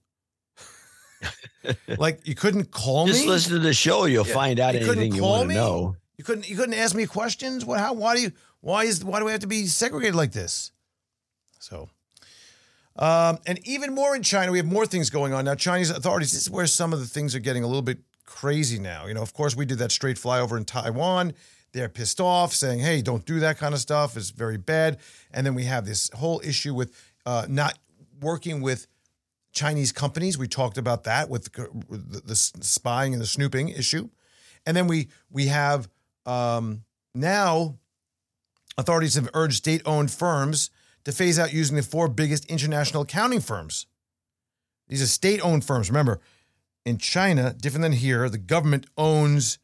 [1.99, 3.25] like you couldn't call Just me.
[3.27, 4.05] Just listen to the show.
[4.05, 4.33] You'll Yeah.
[4.33, 5.95] find out You anything you want to know.
[6.17, 6.49] You couldn't.
[6.49, 7.63] You couldn't ask me questions.
[7.63, 7.79] What?
[7.79, 7.93] How?
[7.93, 8.31] Why do you?
[8.61, 9.05] Why is?
[9.05, 10.71] Why do we have to be segregated like this?
[11.59, 11.89] So,
[12.95, 15.53] um, and even more in China, we have more things going on now.
[15.53, 16.31] Chinese authorities.
[16.31, 17.99] This is where some of the things are getting a little bit
[18.31, 19.07] crazy now.
[19.07, 21.33] You know, of course, we did that straight flyover in Taiwan.
[21.73, 24.15] They're pissed off, saying, "Hey, don't do that kind of stuff.
[24.17, 24.97] It's very bad."
[25.31, 26.89] And then we have this whole issue with
[27.25, 27.77] uh, not
[28.21, 28.87] working with
[29.51, 30.37] Chinese companies.
[30.37, 34.09] We talked about that with the, the, the spying and the snooping issue,
[34.65, 35.89] and then we we have
[36.25, 37.77] um, now
[38.77, 40.71] authorities have urged state-owned firms
[41.03, 43.87] to phase out using the four biggest international accounting firms.
[44.87, 45.89] These are state-owned firms.
[45.89, 46.19] Remember,
[46.85, 49.59] in China, different than here, the government owns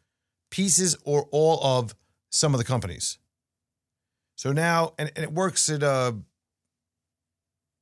[0.49, 1.95] pieces or all of
[2.29, 3.17] some of the companies.
[4.35, 6.13] So now, and, and it works at uh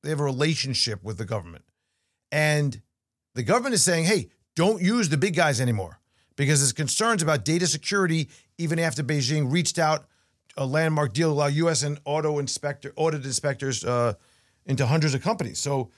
[0.02, 1.64] they have a relationship with the government.
[2.30, 2.80] And
[3.34, 6.00] the government is saying, hey, don't use the big guys anymore
[6.36, 10.06] because there's concerns about data security even after Beijing reached out
[10.56, 11.82] a landmark deal to allow U.S.
[11.82, 14.14] and auto inspector audit inspectors uh,
[14.64, 15.58] into hundreds of companies.
[15.58, 15.90] So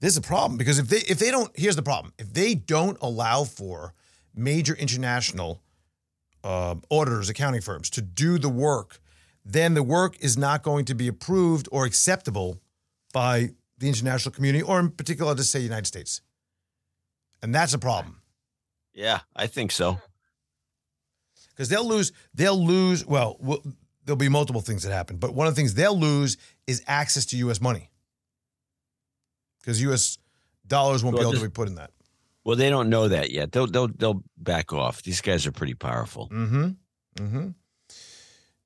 [0.00, 2.54] this is a problem because if they if they don't, here's the problem: if they
[2.54, 3.94] don't allow for
[4.34, 5.60] major international
[6.42, 9.00] uh, auditors, accounting firms to do the work,
[9.44, 12.58] then the work is not going to be approved or acceptable
[13.12, 16.20] by the international community, or in particular, to say United States,
[17.42, 18.20] and that's a problem
[18.92, 19.98] Yeah, I think so.
[21.50, 22.12] because they'll lose.
[22.34, 23.06] They'll lose.
[23.06, 23.62] Well, well,
[24.04, 27.24] there'll be multiple things that happen, but one of the things they'll lose is access
[27.26, 27.60] to U.S.
[27.60, 27.90] money
[29.64, 30.18] because U.S.
[30.66, 31.90] dollars won't be Well, able to be put in that.
[32.44, 33.52] Well, they don't know that yet.
[33.52, 35.02] They'll they'll they'll back off.
[35.02, 36.28] These guys are pretty powerful.
[36.28, 36.68] Mm-hmm.
[37.16, 37.48] Mm-hmm.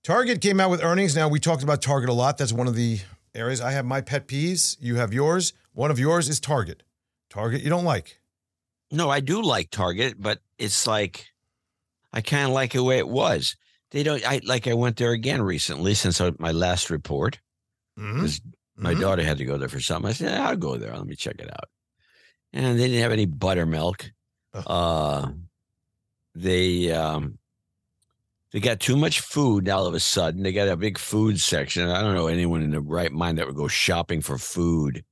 [0.03, 1.15] Target came out with earnings.
[1.15, 2.39] Now we talked about Target a lot.
[2.39, 3.01] That's one of the
[3.35, 4.77] areas I have my pet peeves.
[4.81, 5.53] You have yours.
[5.73, 6.83] One of yours is Target.
[7.31, 8.21] Target you don't like.
[8.91, 11.27] No, I do like Target, but it's like
[12.13, 13.55] I kind of like the way it was.
[13.91, 14.27] They don't.
[14.27, 14.67] I like.
[14.67, 17.39] I went there again recently since I, my last report.
[17.99, 18.27] Mm-hmm.
[18.81, 19.01] My Mhm.
[19.01, 20.09] daughter had to go there for something.
[20.09, 20.97] I said, I'll go there.
[20.97, 21.69] Let me check it out.
[22.53, 24.11] And they didn't have any buttermilk.
[24.55, 25.33] Uh,
[26.35, 27.39] they um,
[28.53, 30.43] they got too much food all of a sudden.
[30.43, 31.89] They got a big food section.
[31.89, 35.05] I don't know anyone in the right mind that would go shopping for food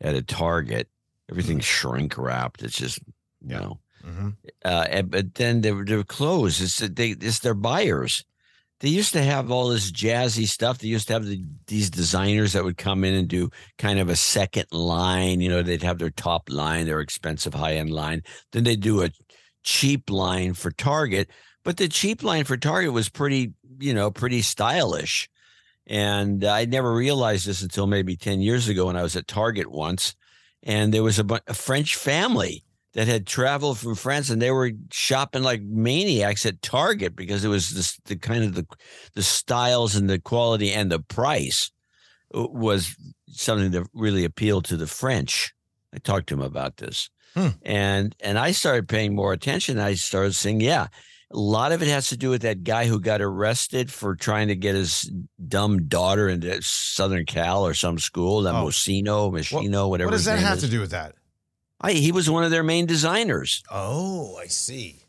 [0.00, 0.88] at a Target.
[1.30, 2.62] Everything's shrink wrapped.
[2.62, 2.98] It's just
[3.40, 3.58] you Yeah.
[3.60, 3.80] know.
[4.04, 4.36] Mhm.
[4.64, 6.62] Uh, and, but then they were they're closed.
[6.62, 8.24] It's they it's their buyers.
[8.80, 10.78] They used to have all this jazzy stuff.
[10.78, 14.10] They used to have the, these designers that would come in and do kind of
[14.10, 15.40] a second line.
[15.40, 18.22] You know, they'd have their top line, their expensive high end line.
[18.52, 19.10] Then they'd do a
[19.64, 21.30] cheap line for Target.
[21.64, 25.28] But the cheap line for Target was pretty, you know, pretty stylish.
[25.86, 29.70] And I never realized this until maybe 10 years ago when I was at Target
[29.70, 30.14] once.
[30.62, 32.64] And there was a, bu- a French family
[32.96, 37.48] that had traveled from France and they were shopping like maniacs at Target because it
[37.48, 38.66] was this, the kind of the
[39.12, 41.70] the styles and the quality and the price
[42.34, 42.96] uh, was
[43.28, 45.52] something that really appealed to the French.
[45.94, 47.10] I talked to him about this.
[47.34, 47.48] Hmm.
[47.62, 49.78] And and I started paying more attention.
[49.78, 50.86] I started saying, yeah,
[51.30, 54.48] a lot of it has to do with that guy who got arrested for trying
[54.48, 55.12] to get his
[55.46, 58.68] dumb daughter into Southern Cal or some school, that Oh.
[58.68, 60.08] Mocino, Machino, whatever.
[60.08, 60.64] What does that have is.
[60.64, 61.14] to do with that?
[61.80, 63.62] I, he was one of their main designers.
[63.70, 65.02] Oh, I see.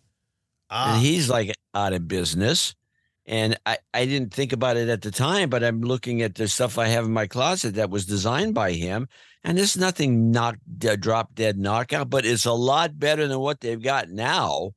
[0.70, 2.76] and Ah, he's like out of business.
[3.26, 6.48] And I, I didn't think about it at the time, but I'm looking at the
[6.48, 9.08] stuff I have in my closet that was designed by him.
[9.44, 13.60] And it's nothing knock, uh, drop dead knockout, but it's a lot better than what
[13.62, 14.72] they've got now.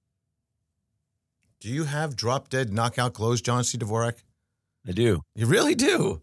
[1.61, 3.79] do you have drop dead knockout clothes, John C.
[3.79, 4.15] Dvorak?
[4.89, 5.23] I do.
[5.35, 6.21] You really do.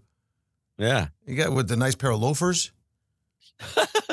[0.77, 1.07] Yeah.
[1.25, 2.71] You got with the nice pair of loafers.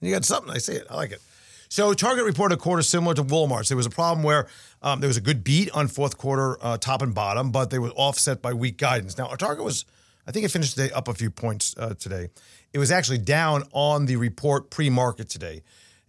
[0.00, 0.50] you got something.
[0.52, 0.86] I see it.
[0.90, 1.20] I like it.
[1.68, 3.68] So Target reported a quarter similar to Walmart's.
[3.68, 4.46] There was a problem where
[4.82, 7.78] um, there was a good beat on fourth quarter uh, top and bottom, but they
[7.78, 9.18] were offset by weak guidance.
[9.18, 9.84] Now, our Target was,
[10.26, 12.28] I think it finished today up a few points uh, today.
[12.72, 15.62] It was actually down on the report pre-market today.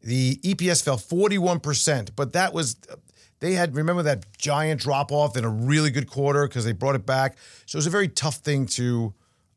[0.03, 2.75] The EPS fell 41%, but that was
[3.39, 6.95] they had remember that giant drop off in a really good quarter because they brought
[6.95, 7.37] it back.
[7.65, 9.13] So it was a very tough thing to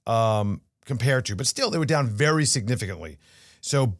[0.07, 3.19] um, compared to, but still they were down very significantly.
[3.61, 3.97] So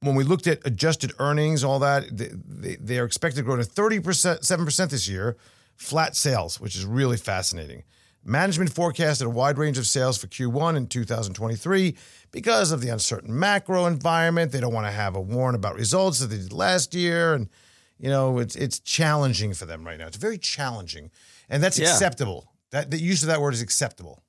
[0.00, 3.56] when we looked at adjusted earnings, all that, they, they, they are expected to grow
[3.56, 4.00] to 30%,
[4.40, 5.36] 7% this year,
[5.76, 7.82] flat sales, which is really fascinating.
[8.24, 11.96] Management forecasted a wide range of sales for Q1 in 2023
[12.30, 14.52] because of the uncertain macro environment.
[14.52, 17.34] They don't want to have a warn about results that they did last year.
[17.34, 17.48] And,
[17.98, 20.06] you know, it's it's challenging for them right now.
[20.08, 21.10] It's very challenging.
[21.48, 21.90] And that's Yeah.
[21.90, 22.52] acceptable.
[22.70, 24.22] That the use of that word is acceptable.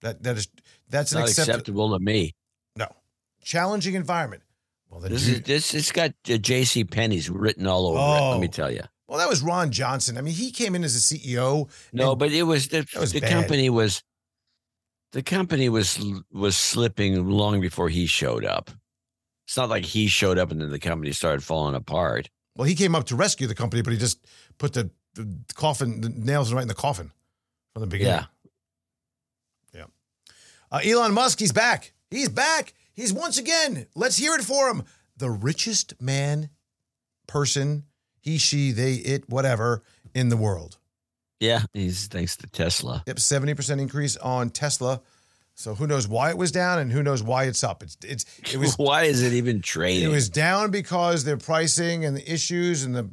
[0.00, 0.48] That that is
[0.88, 2.34] that's It's an not acceptable acceptable to me.
[2.76, 2.88] no.
[3.42, 4.42] Challenging environment.
[4.90, 5.74] Well, This you- is this.
[5.74, 6.84] It's got uh, J.C.
[6.84, 8.30] Penney's written all over it.
[8.32, 8.50] Let me Oh.
[8.50, 8.82] tell you.
[9.08, 10.18] well, that was Ron Johnson.
[10.18, 11.68] I mean, he came in as a CEO.
[11.92, 13.30] No, but it was the was the bad.
[13.30, 14.02] company was
[15.12, 15.98] the company was
[16.32, 18.70] was slipping long before he showed up.
[19.46, 22.30] It's not like he showed up and then the company started falling apart.
[22.56, 24.24] Well, he came up to rescue the company, but he just
[24.58, 27.10] put the, the coffin, the nails right in the coffin
[27.72, 28.24] from the beginning.
[29.74, 29.80] Yeah.
[29.80, 29.84] Yeah.
[30.70, 31.92] Uh, Elon Musk, he's back.
[32.10, 32.74] He's back.
[33.00, 34.84] He's once again, let's hear it for him.
[35.16, 36.50] The richest man,
[37.26, 37.84] person,
[38.20, 39.82] he, she, they, it, whatever,
[40.14, 40.76] in the world.
[41.38, 43.02] Yeah, he's thanks to Tesla.
[43.06, 45.00] Yep, 70% increase on Tesla.
[45.54, 47.82] So who knows why it was down and who knows why it's up.
[47.82, 50.04] It's it's it was Why is it even trading?
[50.04, 53.08] It was down because their pricing and the issues and the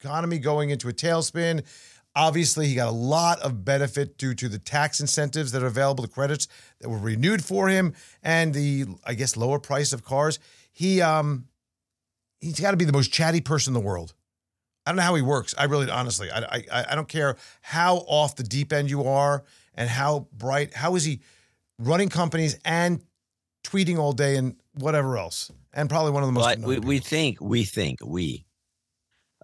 [0.00, 1.64] economy going into a tailspin.
[2.16, 6.02] Obviously, he got a lot of benefit due to the tax incentives that are available,
[6.02, 6.48] the credits
[6.80, 10.38] that were renewed for him, and the I guess lower price of cars.
[10.72, 11.46] He um
[12.40, 14.14] he's got to be the most chatty person in the world.
[14.86, 15.54] I don't know how he works.
[15.58, 19.44] I really honestly, I I I don't care how off the deep end you are
[19.74, 20.74] and how bright.
[20.74, 21.20] How is he
[21.78, 23.02] running companies and
[23.64, 25.50] tweeting all day and whatever else?
[25.74, 26.60] And probably one of the most.
[26.60, 28.46] But we, we think we think we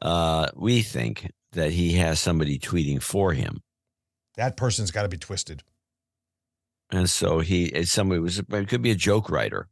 [0.01, 3.61] uh we think that he has somebody tweeting for him.
[4.37, 5.63] that person's got to be twisted.
[6.95, 9.69] And so he it's somebody was it could be a joke writer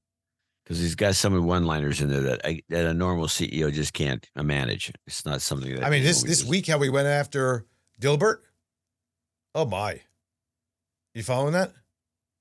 [0.64, 3.72] because he's got some of one liners in there that I, that a normal CEO
[3.72, 4.92] just can't uh, manage.
[5.06, 7.64] It's not something that I mean, this this week how we went after
[8.00, 8.38] Dilbert.
[9.54, 10.00] Oh my,
[11.14, 11.72] you following that?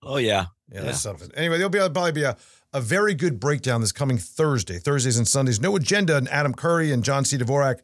[0.01, 1.29] Oh yeah, Yeah, that's something.
[1.36, 2.36] Anyway, there'll be uh, probably be a,
[2.73, 5.59] a very good breakdown this coming Thursday, Thursdays and Sundays.
[5.59, 7.38] No agenda, and Adam Curry and John C.
[7.38, 7.82] Dvorak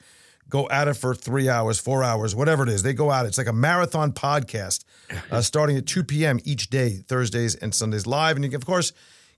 [0.49, 2.83] go at it for three hours, four hours, whatever it is.
[2.83, 3.29] They go at it.
[3.29, 4.83] It's like a marathon podcast,
[5.31, 6.39] uh, starting at two p.m.
[6.43, 8.93] each day, Thursdays and Sundays live, and you can of course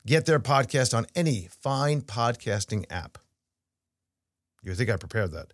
[0.06, 3.18] get their podcast on any fine podcasting app.
[4.64, 5.54] You think I prepared that?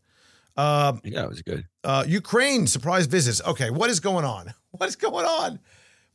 [0.57, 1.65] Um, yeah, it was good.
[1.83, 3.41] uh, Ukraine surprise visits.
[3.45, 4.53] Okay, what is going on?
[4.77, 5.59] What is going on?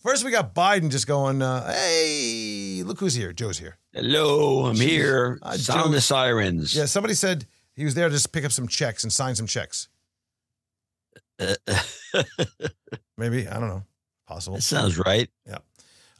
[0.03, 3.33] First, we got Biden just going, uh, "Hey, look who's here!
[3.33, 5.39] Joe's here." Hello, I'm here.
[5.43, 6.75] Uh, Sound Joe- the sirens.
[6.77, 7.47] Yeah, somebody said
[7.81, 9.89] he was there to just pick up some checks and sign some checks.
[13.17, 13.83] Maybe I don't know.
[14.27, 14.57] Possible.
[14.57, 15.31] that sounds right.
[15.47, 15.59] Yeah.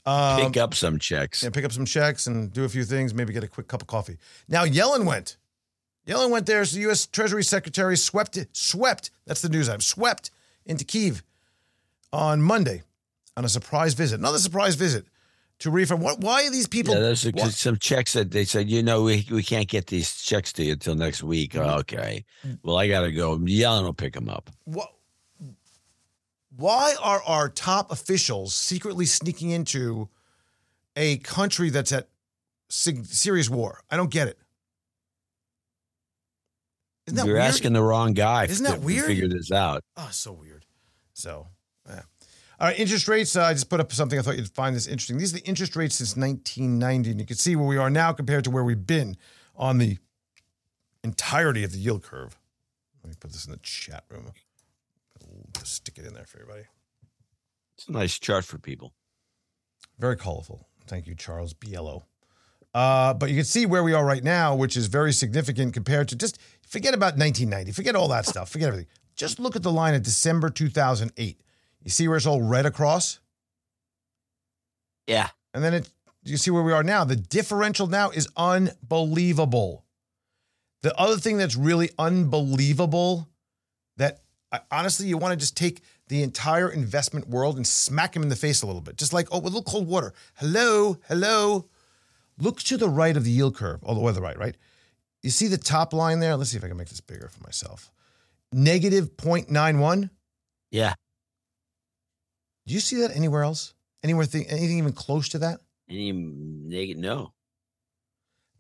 [0.07, 1.43] Um, Pick up some checks.
[1.43, 3.13] Yeah, pick up some checks and do a few things.
[3.13, 4.17] Maybe get a quick cup of coffee.
[4.49, 5.37] Now Yellen went.
[6.09, 6.65] Yellen went there.
[6.65, 7.07] So the U.S.
[7.07, 8.49] Treasury Secretary swept it.
[8.57, 9.11] Swept.
[9.27, 9.83] That's the news item.
[9.83, 10.31] Swept
[10.65, 11.23] into Kiev
[12.15, 12.83] on Monday
[13.37, 14.19] on a surprise visit.
[14.19, 15.05] Another surprise visit
[15.61, 16.03] to refund.
[16.03, 16.21] What?
[16.21, 16.95] Why are these people?
[16.95, 19.87] Yeah, there's a- why- some checks that they said, you know, we, we can't get
[19.87, 21.53] these checks to you until next week.
[21.53, 21.79] Mm-hmm.
[21.81, 22.25] Okay.
[22.63, 23.39] Well, I got to go.
[23.39, 24.51] Yellen will pick them up.
[24.67, 24.87] Wha-
[26.57, 30.09] why are our top officials secretly sneaking into
[30.97, 32.09] a country that's at
[32.69, 33.81] serious war?
[33.91, 34.39] I don't get it.
[37.07, 37.47] Isn't that You're weird?
[37.47, 39.07] asking the wrong guy Isn't to that weird?
[39.07, 39.83] figure this out.
[39.97, 40.65] Oh, so weird.
[41.13, 41.49] So.
[42.61, 43.37] All right, interest rates.
[43.37, 45.17] Uh, I just put up something I thought you'd find this interesting.
[45.17, 48.13] These are the interest rates since 1990, and you can see where we are now
[48.13, 49.17] compared to where we've been
[49.57, 49.97] on the
[51.03, 52.39] entirety of the yield curve.
[53.03, 54.33] Let me put this in the chat room.
[55.57, 56.67] Just stick it in there for everybody.
[57.79, 58.93] It's a nice chart for people.
[59.99, 60.69] Very colorful.
[60.87, 62.03] Thank you, Charles Biello.
[62.75, 66.09] Uh, but you can see where we are right now, which is very significant compared
[66.09, 66.39] to just
[66.69, 68.89] forget about 1990, forget all that stuff, forget everything.
[69.17, 71.41] Just look at the line of December 2008.
[71.83, 73.21] You see where it's all red across?
[75.07, 75.29] Yeah.
[75.55, 75.91] And then it,
[76.23, 77.05] you see where we are now.
[77.05, 79.85] The differential now is unbelievable.
[80.83, 83.29] The other thing that's really unbelievable
[83.97, 84.21] that
[84.53, 88.29] I, honestly, you want to just take the entire investment world and smack him in
[88.29, 90.13] the face a little bit, just like, oh, a little cold water.
[90.37, 91.69] Hello, hello.
[92.39, 94.57] Look to the right of the yield curve, or the way to the right, right?
[95.23, 96.37] You see the top line there?
[96.37, 97.93] Let's see if I can make this bigger for myself.
[98.53, 100.11] Negative 0.91.
[100.71, 100.95] Yeah.
[102.67, 103.75] Do you see that anywhere else?
[104.03, 105.61] Anywhere, th- anything even close to that?
[105.89, 107.33] Any neg- no.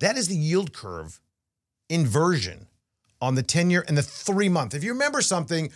[0.01, 1.20] That is the yield curve
[1.88, 2.68] inversion
[3.20, 4.74] on the 10 year and the three month.
[4.74, 5.70] If you remember something,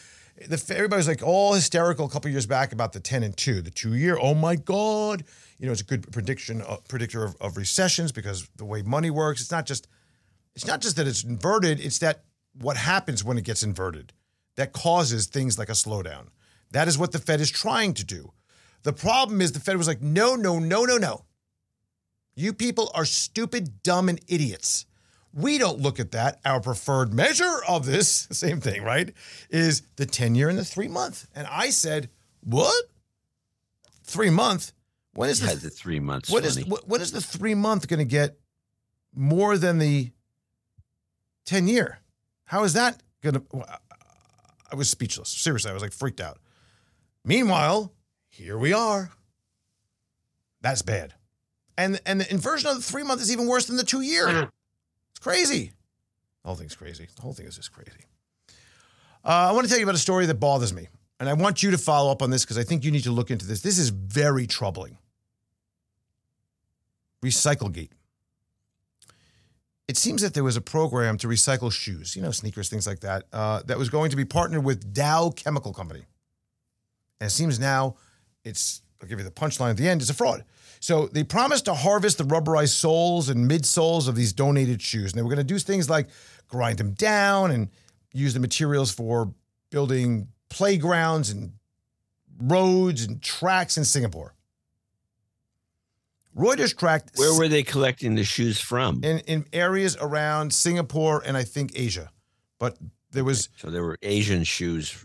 [0.49, 3.63] the, everybody was like all hysterical a couple years back about the 10 and 2,
[3.63, 4.19] the two year.
[4.21, 5.25] Oh my God.
[5.59, 9.11] You know, it's a good prediction, uh, predictor of, of recessions because the way money
[9.11, 9.87] works, it's not just,
[10.55, 12.25] it's not just that it's inverted, it's that
[12.61, 14.13] what happens when it gets inverted
[14.57, 16.29] that causes things like a slowdown.
[16.75, 18.33] That is what the Fed is trying to do.
[18.83, 21.25] The problem is the Fed was like, no, no, no, no, no.
[22.35, 24.85] You people are stupid, dumb, and idiots.
[25.33, 26.41] We don't look at that.
[26.45, 29.15] Our preferred measure of this, same thing, right,
[29.51, 31.29] is the 10 year and the three month.
[31.33, 32.11] And I said,
[32.41, 32.85] what?
[34.03, 34.73] Three month?
[35.13, 36.29] When is Yeah, the, the three months.
[36.29, 38.37] What is, what, what is the three month going to get
[39.15, 40.11] more than the
[41.47, 42.01] 10 year?
[42.47, 43.65] How is that going to?
[44.73, 45.29] I was speechless.
[45.29, 46.41] Seriously, I was like freaked out.
[47.25, 47.93] Meanwhile,
[48.29, 49.11] here we are.
[50.61, 51.15] That's bad.
[51.77, 54.51] And and the inversion of the three month is even worse than the two year.
[55.11, 55.73] It's crazy.
[56.43, 57.09] The whole thing's crazy.
[57.17, 58.05] The whole thing is just crazy.
[59.25, 60.89] Uh, I want to tell you about a story that bothers me.
[61.19, 63.13] And I want you to follow up on this because I think you need to
[63.13, 63.63] look into this.
[63.63, 64.99] This is very troubling.
[67.25, 67.91] Recyclegate.
[69.87, 73.01] It seems that there was a program to recycle shoes, you know, sneakers, things like
[73.01, 76.05] that, uh, that was going to be partnered with Dow Chemical Company.
[77.21, 77.97] And it seems now
[78.45, 80.45] it's, I'll give you the punchline at the end, it's a fraud.
[80.81, 85.13] So they promised to harvest the rubberized soles and midsoles of these donated shoes.
[85.13, 86.09] And they were going to do things like
[86.49, 87.71] grind them down and
[88.13, 89.33] use the materials for
[89.71, 91.53] building playgrounds and
[92.39, 94.35] roads and tracks in Singapore.
[96.37, 99.03] Reuters tracked Where were they collecting the shoes from?
[99.05, 102.11] in, in areas around Singapore and I think Asia.
[102.59, 102.77] But
[103.13, 105.05] there was so there were Asian shoes.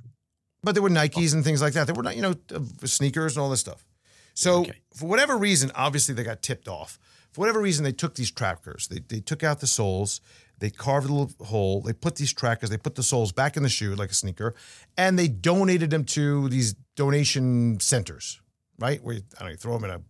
[0.64, 1.86] But there were Nikes and things like that.
[1.88, 3.86] There were not, you know, uh, sneakers and all this stuff.
[4.34, 4.80] So Okay.
[4.94, 6.98] for whatever reason, obviously they got tipped off.
[7.32, 8.88] For whatever reason, they took these trackers.
[8.88, 10.20] They, they took out the soles.
[10.58, 11.82] They carved a little hole.
[11.82, 12.70] They put these trackers.
[12.70, 14.56] They put the soles back in the shoe like a sneaker,
[14.98, 18.42] and they donated them to these donation centers.
[18.78, 20.02] Right where you, I don't know, you throw them in a,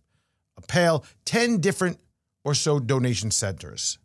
[0.56, 1.04] a pail.
[1.24, 1.98] Ten different
[2.44, 3.98] or so donation centers.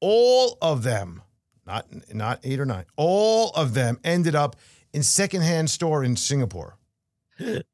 [0.00, 1.22] All of them,
[1.66, 4.56] not not eight or nine, all of them ended up
[4.94, 6.78] in secondhand store in Singapore.
[7.38, 7.64] and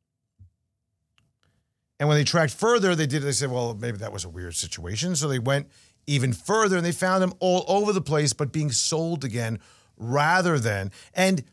[1.99, 3.23] when they tracked further, they did.
[3.23, 5.69] They said, "Well, maybe that was a weird situation." So they went
[6.07, 9.61] even further, and they found them all over the place, but being sold again
[9.99, 10.91] rather than.
[11.13, 11.45] And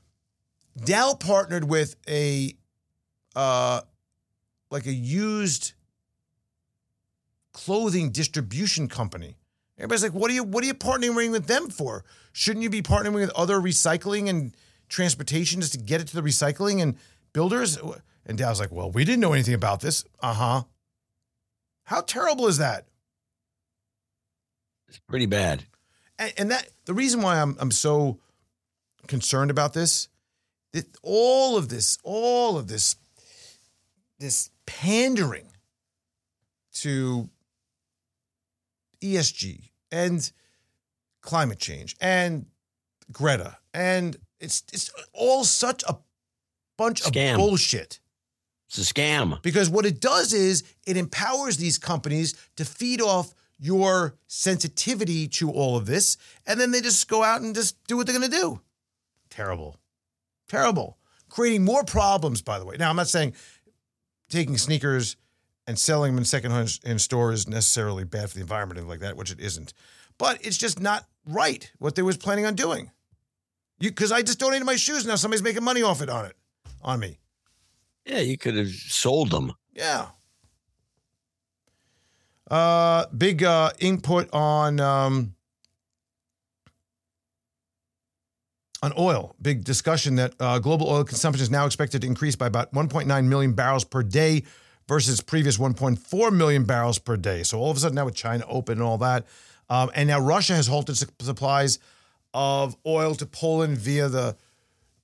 [0.86, 2.56] Dow partnered with a,
[3.36, 3.82] uh,
[4.72, 5.74] like a used
[7.52, 9.36] clothing distribution company.
[9.78, 10.46] Everybody's like, "What are you?
[10.46, 12.06] What are you partnering with them for?
[12.32, 14.56] Shouldn't you be partnering with other recycling and
[14.90, 16.96] transportation just to get it to the recycling and
[17.34, 17.78] builders?"
[18.26, 20.64] And Dow's like, "Well, we didn't know anything about this." Uh huh.
[21.86, 22.86] How terrible is that?
[24.90, 25.66] It's pretty bad.
[26.20, 28.20] And, and that the reason why I'm I'm so
[29.08, 30.10] concerned about this,
[30.74, 32.96] that all of this, all of this,
[34.20, 35.48] this pandering
[36.74, 37.30] to
[39.02, 40.32] ESG and
[41.22, 42.46] climate change and
[43.12, 45.98] Greta and it's it's all such a
[46.78, 47.32] bunch Scam.
[47.32, 48.00] of bullshit.
[48.68, 49.42] It's a scam.
[49.42, 55.50] Because what it does is it empowers these companies to feed off your sensitivity to
[55.50, 58.30] all of this, and then they just go out and just do what they're going
[58.30, 58.62] to do.
[59.30, 59.78] Terrible.
[60.48, 60.98] Terrible.
[61.30, 62.76] Creating more problems, by the way.
[62.78, 63.34] Now, I'm not saying
[64.30, 65.16] taking sneakers
[65.66, 69.00] and selling them in secondhand in stores is necessarily bad for the environment and like
[69.00, 69.74] that, which it isn't.
[70.18, 72.92] But it's just not right what they was planning on doing.
[73.80, 76.36] You because I just donated my shoes, now somebody's making money off it on it,
[76.82, 77.20] on me.
[78.06, 79.54] Yeah, you could have sold them.
[79.74, 80.08] Yeah.
[82.50, 85.36] Uh, big uh, input on um,
[88.82, 89.36] on oil.
[89.42, 93.26] Big discussion that uh, global oil consumption is now expected to increase by about 1.9
[93.26, 94.44] million barrels per day
[94.88, 97.44] versus previous 1.4 million barrels per day.
[97.44, 99.26] So all of a sudden now with China open and all that,
[99.70, 101.80] um, and now Russia has halted su- supplies
[102.38, 104.38] of oil to Poland via the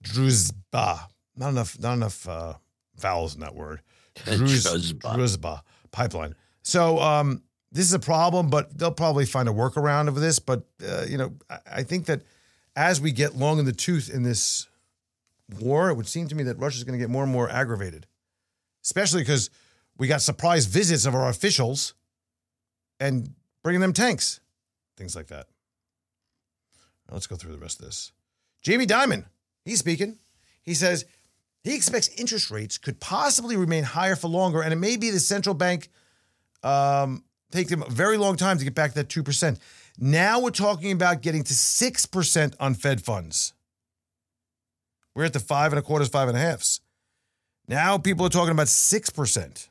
[0.04, 1.00] Druzba.
[1.36, 1.80] Not enough.
[1.80, 2.54] Not enough uh,
[2.96, 3.82] vowels in that word.
[4.16, 4.68] Druz-
[5.02, 5.16] Druzhba.
[5.16, 5.62] Druzhba
[5.92, 6.36] pipeline.
[6.62, 10.38] So um, this is a problem, but they'll probably find a workaround of this.
[10.38, 12.22] But uh, you know, I, I think that
[12.76, 14.68] as we get long in the tooth in this
[15.60, 18.06] war, it would seem to me that Russia's going to get more and more aggravated,
[18.84, 19.50] especially because
[19.98, 21.96] we got surprise visits of our officials
[23.00, 24.40] and bringing them tanks,
[24.98, 25.48] things like that.
[27.12, 28.12] Let's go through the rest of this.
[28.62, 29.26] Jamie Dimon,
[29.66, 30.18] he's speaking.
[30.64, 31.06] He says
[31.64, 35.20] he expects interest rates could possibly remain higher for longer, and it may be the
[35.20, 35.90] central bank
[36.64, 39.60] um, take them a very long time to get back to that 2%.
[40.00, 43.54] Now we're talking about getting to 6% on Fed funds.
[45.16, 46.82] We're at the five and a quarters, five and a halfs.
[47.68, 49.70] Now people are talking about six percent.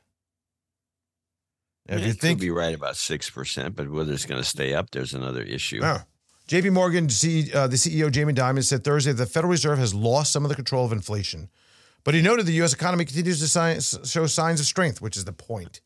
[1.85, 4.47] If Yeah, you think could be right about six percent, but whether it's going to
[4.47, 5.79] stay up, there's another issue.
[5.81, 6.03] Yeah.
[6.47, 9.93] JP Morgan, C, uh, the CEO, Jamie Dimon, said Thursday that the Federal Reserve has
[9.93, 11.49] lost some of the control of inflation.
[12.03, 12.73] But he noted the U.S.
[12.73, 13.47] economy continues to
[13.79, 15.79] si- show signs of strength, which is the point.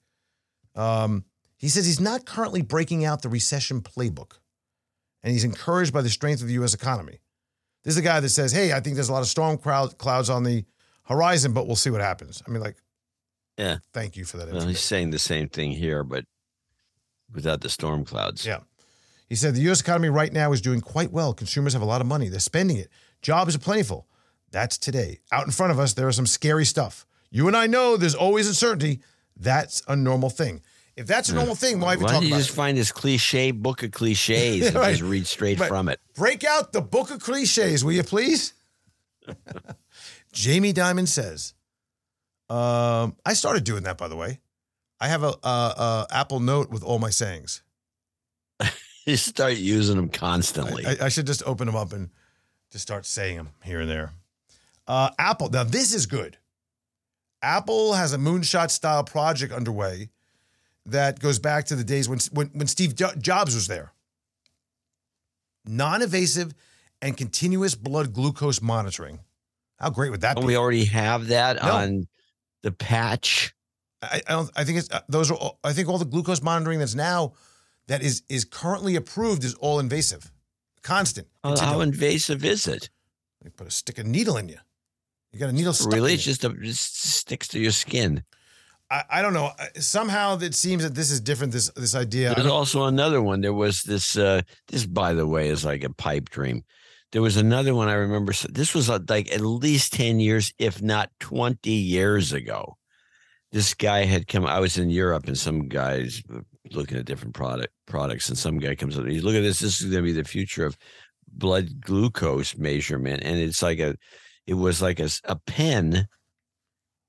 [0.76, 1.26] Um,
[1.58, 4.39] he says he's not currently breaking out the recession playbook,
[5.22, 6.74] and he's encouraged by the strength of the U.S.
[6.74, 7.20] economy.
[7.84, 9.97] This is a guy that says, hey, I think there's a lot of storm crowd,
[9.99, 10.66] clouds on the
[11.03, 12.41] horizon, but we'll see what happens.
[12.47, 12.78] I mean, like,
[13.58, 13.78] Yeah.
[13.93, 16.26] thank you for that Well, he's saying the same thing here, but
[17.32, 18.45] without the storm clouds.
[18.45, 18.60] Yeah.
[19.28, 19.82] He said the U.S.
[19.82, 21.34] economy right now is doing quite well.
[21.34, 22.30] Consumers have a lot of money.
[22.30, 22.89] They're spending it.
[23.21, 24.07] Jobs are plentiful.
[24.51, 25.19] That's today.
[25.32, 27.05] Out in front of us, there is some scary stuff.
[27.30, 29.01] You and I know there's always uncertainty.
[29.36, 30.61] That's a normal thing.
[30.95, 32.25] If that's a normal thing, why have you talking about it?
[32.25, 32.55] Why don't you just it?
[32.55, 34.91] find this cliche book of cliches and Right.
[34.91, 35.67] just read straight Right.
[35.67, 35.99] from it?
[36.15, 38.53] Break out the book of cliches, will you please?
[40.34, 41.53] Jamie Dimon says,
[42.49, 44.39] um, I started doing that, by the way.
[44.99, 47.61] I have a, a, a Apple Note with all my sayings.
[49.12, 50.86] You start using them constantly.
[50.86, 52.10] I, I should just open them up and
[52.72, 54.12] just start saying them here and there.
[54.86, 55.49] Uh, Apple.
[55.49, 56.38] Now this is good.
[57.41, 60.10] Apple has a moonshot style project underway
[60.86, 63.93] that goes back to the days when when, when Steve Jobs was there.
[65.66, 66.53] Non-invasive
[67.01, 69.20] and continuous blood glucose monitoring.
[69.80, 70.47] How great would that Don't be?
[70.47, 71.72] we already have that No.
[71.72, 72.08] on
[72.64, 73.53] the patch?
[74.01, 74.51] I, I don't.
[74.55, 75.36] I think it's uh, those are.
[75.36, 77.34] All, I think all the glucose monitoring that's now
[77.88, 80.32] that is is currently approved is all invasive,
[80.84, 81.28] constant.
[81.44, 82.90] How, how invasive is it?
[83.42, 84.58] They put a stick a needle in you.
[85.32, 86.14] You got a needle stuck Really?
[86.14, 86.18] you.
[86.18, 88.24] just, a, just sticks to your skin.
[88.90, 89.52] I, I don't know.
[89.76, 91.54] Somehow it seems that this is different.
[91.54, 92.34] This this idea.
[92.34, 93.42] There's also another one.
[93.42, 94.18] There was this.
[94.18, 96.64] Uh, this, by the way, is like a pipe dream.
[97.12, 98.34] There was another one I remember.
[98.50, 102.78] This was uh, like at least ten years, if not twenty years ago.
[103.52, 104.46] This guy had come.
[104.46, 106.40] I was in Europe, and some guys uh,
[106.72, 109.03] looking at different product products, and some guy comes up.
[109.03, 109.59] And he's look at this.
[109.59, 110.78] This is going to be the future of
[111.28, 113.95] blood glucose measurement, and it's like a.
[114.45, 116.07] It was like a pen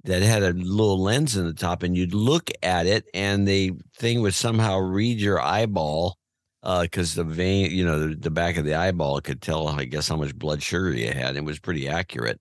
[0.02, 3.72] that had a little lens in the top, and you'd look at it, and the
[3.96, 6.18] thing would somehow read your eyeball
[6.62, 10.08] because the vein, you know, the, the back of the eyeball could tell, I guess,
[10.08, 11.36] how much blood sugar you had.
[11.36, 12.40] It was pretty accurate.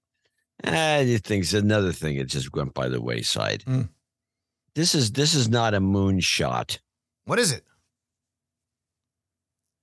[0.61, 2.17] And you think another thing.
[2.17, 3.63] It just went by the wayside.
[3.65, 3.89] Mm.
[4.73, 6.79] This is this is not a moonshot.
[7.27, 7.63] What is it?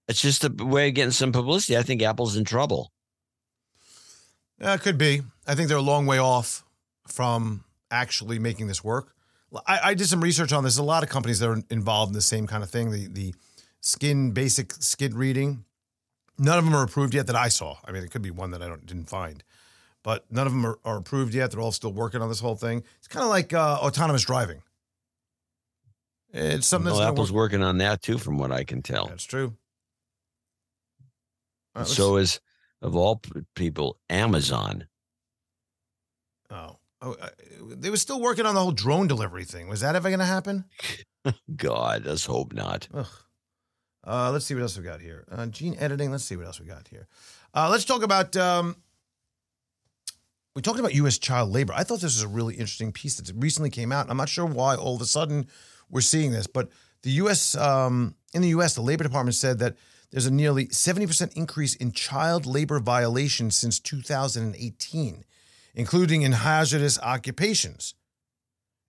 [0.08, 1.76] It's just a way of getting some publicity.
[1.76, 2.90] I think Apple's in trouble.
[4.60, 5.22] Yeah, it could be.
[5.46, 6.64] I think they're a long way off
[7.06, 9.14] from actually making this work.
[9.66, 10.74] I, I did some research on this.
[10.74, 12.90] There's a lot of companies that are involved in the same kind of thing.
[12.90, 13.34] The the
[13.80, 15.64] skin basic skin reading.
[16.38, 17.76] None of them are approved yet that I saw.
[17.84, 19.44] I mean, it could be one that I don't, didn't find,
[20.02, 21.52] but none of them are, are approved yet.
[21.52, 22.82] They're all still working on this whole thing.
[22.98, 24.62] It's kind of like uh, autonomous driving.
[26.34, 27.52] It's something Well, Apple's work.
[27.52, 29.06] working on that too, from what I can tell.
[29.06, 29.54] That's true.
[31.76, 32.40] Right, so is
[32.82, 33.22] of all
[33.54, 34.88] people, Amazon.
[36.50, 37.16] oh, oh
[37.70, 39.68] they were still working on the whole drone delivery thing.
[39.68, 40.64] Was that ever going to happen?
[41.56, 42.88] God, let's hope not.
[44.06, 45.24] Uh, let's see what else we got here.
[45.30, 46.10] Uh, gene editing.
[46.10, 47.06] Let's see what else we got here.
[47.54, 48.36] Uh, let's talk about.
[48.36, 48.76] Um,
[50.56, 51.18] we talked about U.S.
[51.18, 51.72] child labor.
[51.74, 54.10] I thought this was a really interesting piece that recently came out.
[54.10, 55.48] I'm not sure why all of a sudden
[55.90, 56.68] we're seeing this, but
[57.02, 57.54] the U.S.
[57.56, 58.74] Um, in the U.S.
[58.74, 59.76] the Labor Department said that
[60.10, 65.24] there's a nearly 70% increase in child labor violations since 2018,
[65.74, 67.94] including in hazardous occupations.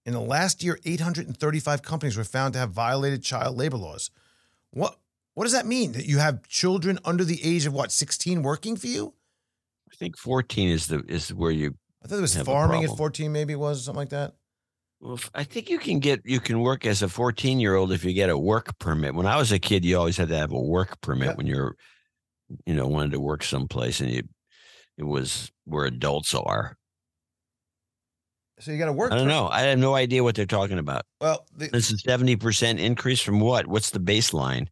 [0.05, 4.11] In the last year, 835 companies were found to have violated child labor laws.
[4.71, 4.97] What
[5.33, 5.91] what does that mean?
[5.93, 9.13] That you have children under the age of what, 16 working for you?
[9.91, 13.31] I think 14 is the is where you I thought it was farming at 14,
[13.31, 14.35] maybe it was something like that.
[14.99, 18.03] Well, I think you can get you can work as a 14 year old if
[18.03, 19.13] you get a work permit.
[19.13, 21.33] When I was a kid, you always had to have a work permit Yeah.
[21.35, 21.75] when you're,
[22.65, 24.23] you know, wanted to work someplace, and you,
[24.97, 26.77] it was where adults are.
[28.59, 29.11] So you got to work.
[29.11, 29.47] I don't know.
[29.49, 31.03] I have no idea what they're talking about.
[31.19, 33.67] Well, the This is 70 percent increase from what?
[33.67, 34.67] What's the baseline?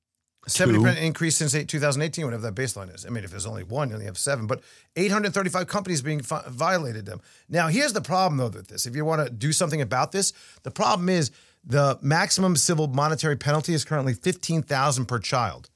[0.48, 3.06] 70% increase since eight- 2018, whatever that baseline is.
[3.06, 4.62] I mean, if there's only one, you only have seven, but
[4.98, 7.22] 835 companies being fi- violated them.
[7.48, 8.86] Now, here's the problem, though, with this.
[8.86, 10.34] If you want to do something about this,
[10.64, 11.32] the problem is
[11.64, 15.70] the maximum civil monetary penalty is currently 15000 per child.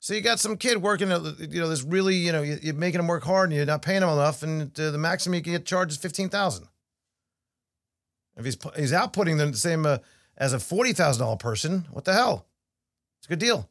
[0.00, 2.98] So you got some kid working, you know, this really, you know, you- you're making
[2.98, 5.52] them work hard and you're not paying them enough, and uh, the maximum you can
[5.52, 6.66] get charged is 15000
[8.36, 9.98] If he's, he's outputting the same uh,
[10.36, 12.46] as a $40,000 person, what the hell?
[13.28, 13.68] A good deal.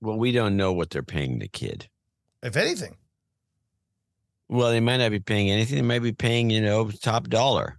[0.00, 1.88] Well, we don't know what they're paying the kid.
[2.42, 2.96] If anything,
[4.48, 5.76] Well, they might not be paying anything.
[5.76, 7.78] They might be paying, you know, top dollar.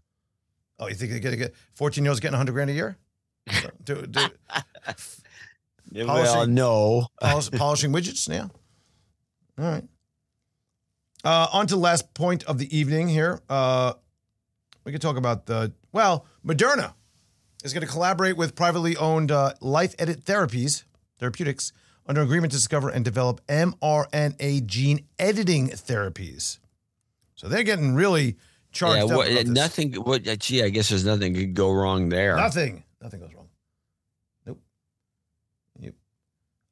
[0.79, 2.97] Oh, you think they're going to get 14 year olds getting 100 grand a year?
[3.83, 4.21] do, do,
[5.93, 7.07] well, Polishing- no.
[7.19, 8.29] polish, polishing widgets?
[8.29, 8.47] Yeah.
[9.59, 9.83] All right.
[11.23, 13.41] Uh, on to the last point of the evening here.
[13.49, 13.93] Uh,
[14.85, 16.93] we could talk about the, well, Moderna
[17.63, 20.83] is going to collaborate with privately owned uh, Life Edit Therapies,
[21.19, 21.73] Therapeutics,
[22.07, 26.57] under agreement to discover and develop mRNA gene editing therapies.
[27.35, 28.37] So they're getting really
[28.71, 29.17] charged Yeah, up.
[29.17, 29.93] what, nothing.
[29.93, 30.23] What?
[30.39, 32.35] Gee, I guess there's nothing could go wrong there.
[32.35, 32.83] Nothing.
[33.01, 33.47] Nothing goes wrong.
[34.45, 34.59] Nope.
[35.79, 35.93] Yep.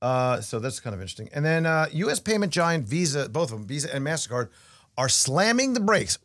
[0.01, 1.29] Uh, so that's kind of interesting.
[1.33, 2.19] And then uh, U.S.
[2.19, 4.49] payment giant Visa, both of them, Visa and Mastercard,
[4.97, 6.17] are slamming the brakes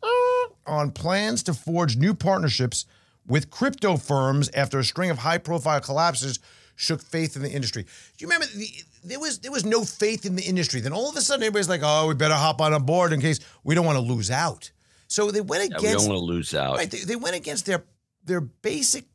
[0.67, 2.85] on plans to forge new partnerships
[3.27, 6.39] with crypto firms after a string of high-profile collapses
[6.75, 7.83] shook faith in the industry.
[7.83, 8.69] Do you remember the,
[9.03, 10.81] there was there was no faith in the industry?
[10.81, 13.21] Then all of a sudden, everybody's like, "Oh, we better hop on a board in
[13.21, 14.71] case we don't want to lose out."
[15.07, 16.75] So they went Yeah, we against don't want to lose out.
[16.77, 16.89] Right.
[16.91, 17.83] They, they went against their
[18.25, 19.05] their basic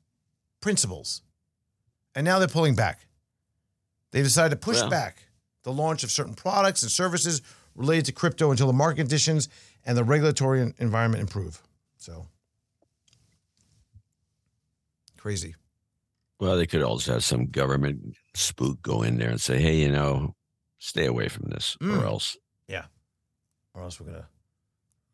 [0.61, 1.23] principles,
[2.15, 3.07] and now they're pulling back.
[4.13, 4.91] They decided to push Well.
[4.91, 5.25] back
[5.63, 7.43] the launch of certain products and services
[7.75, 9.49] related to crypto until the market conditions
[9.85, 11.63] and the regulatory environment improve.
[11.99, 12.27] So
[15.21, 15.55] crazy.
[16.41, 19.91] Well, they could also have some government spook go in there and say, "Hey, you
[19.93, 20.35] know,
[20.79, 22.01] stay away from this, Mm.
[22.01, 22.87] or else." Yeah,
[23.75, 24.27] or else we're gonna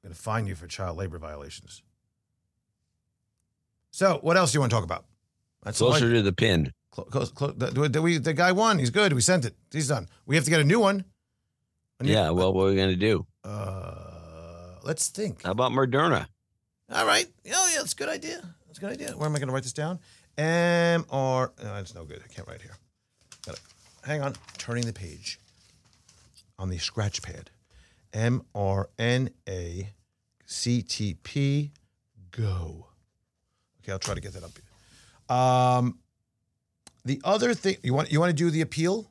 [0.02, 1.82] we're gonna fine you for child labor violations.
[3.90, 5.06] So, what else do you want to talk about?
[5.62, 6.72] That's Closer to the pin.
[6.90, 8.78] Clo- close, close, the, the- we, the guy won.
[8.78, 9.12] He's good.
[9.12, 9.54] We sent it.
[9.72, 10.08] He's done.
[10.26, 11.04] We have to get a new one.
[12.00, 12.30] New- Yeah.
[12.30, 13.26] Well, what are we going to do?
[13.42, 15.42] uh, let's think.
[15.42, 16.26] How about Moderna?
[16.92, 17.26] All right.
[17.52, 18.54] Oh, yeah, that's a good idea.
[18.76, 19.16] That's a good idea.
[19.16, 19.98] Where am I going to write this down?
[20.36, 21.50] M R.
[21.62, 22.20] No, it's no good.
[22.22, 22.76] I can't write here.
[23.46, 23.60] Got it.
[24.04, 24.34] Hang on.
[24.58, 25.40] Turning the page
[26.58, 27.50] on the scratch pad.
[28.12, 29.92] M R N A
[30.44, 31.72] C T P
[32.30, 32.88] go.
[33.82, 35.34] Okay, I'll try to get that up.
[35.34, 35.98] Um,
[37.04, 39.10] the other thing you want you want to do the appeal.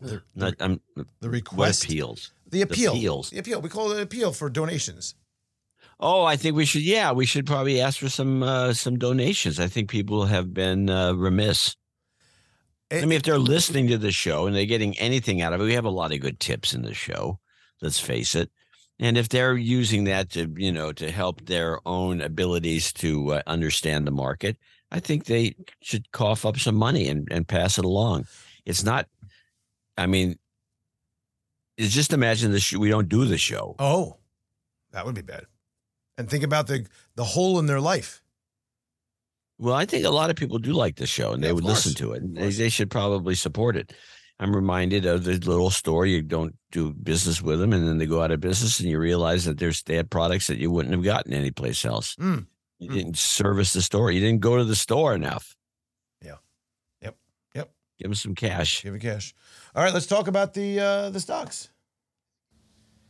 [0.00, 0.80] The, Not, I'm,
[1.20, 1.84] the request.
[1.84, 2.32] appeals?
[2.50, 2.92] The appeal.
[2.92, 3.30] appeals.
[3.30, 3.60] The appeal.
[3.60, 5.14] We call it an appeal for donations.
[6.06, 6.82] Oh, I think we should.
[6.82, 9.58] Yeah, we should probably ask for some uh, some donations.
[9.58, 11.76] I think people have been uh, remiss.
[12.92, 15.64] I mean, if they're listening to the show and they're getting anything out of it,
[15.64, 17.40] we have a lot of good tips in the show.
[17.80, 18.50] Let's face it.
[18.98, 23.42] And if they're using that to, you know, to help their own abilities to uh,
[23.46, 24.58] understand the market,
[24.92, 28.26] I think they should cough up some money and, and pass it along.
[28.66, 29.08] It's not,
[29.96, 30.38] I mean,
[31.78, 32.78] it's just imagine the show.
[32.78, 33.74] We don't do the show.
[33.78, 34.18] Oh,
[34.92, 35.46] that would be bad.
[36.16, 36.86] And think about the
[37.16, 38.22] the hole in their life.
[39.58, 41.64] Well, I think a lot of people do like the show and they of would
[41.64, 42.22] listen to it.
[42.22, 43.92] and They, they should probably support it.
[44.40, 48.06] I'm reminded of the little store you don't do business with them, and then they
[48.06, 50.92] go out of business, and you realize that there's they had products that you wouldn't
[50.94, 52.16] have gotten anyplace else.
[52.16, 52.46] Mm.
[52.80, 52.94] You Mm.
[52.94, 54.10] didn't service the store.
[54.10, 55.54] You didn't go to the store enough.
[56.20, 56.38] Yeah.
[57.00, 57.16] Yep.
[57.54, 57.70] Yep.
[58.00, 58.82] Give them some cash.
[58.82, 59.34] Give it cash.
[59.74, 61.68] All right, let's talk about the uh, the stocks.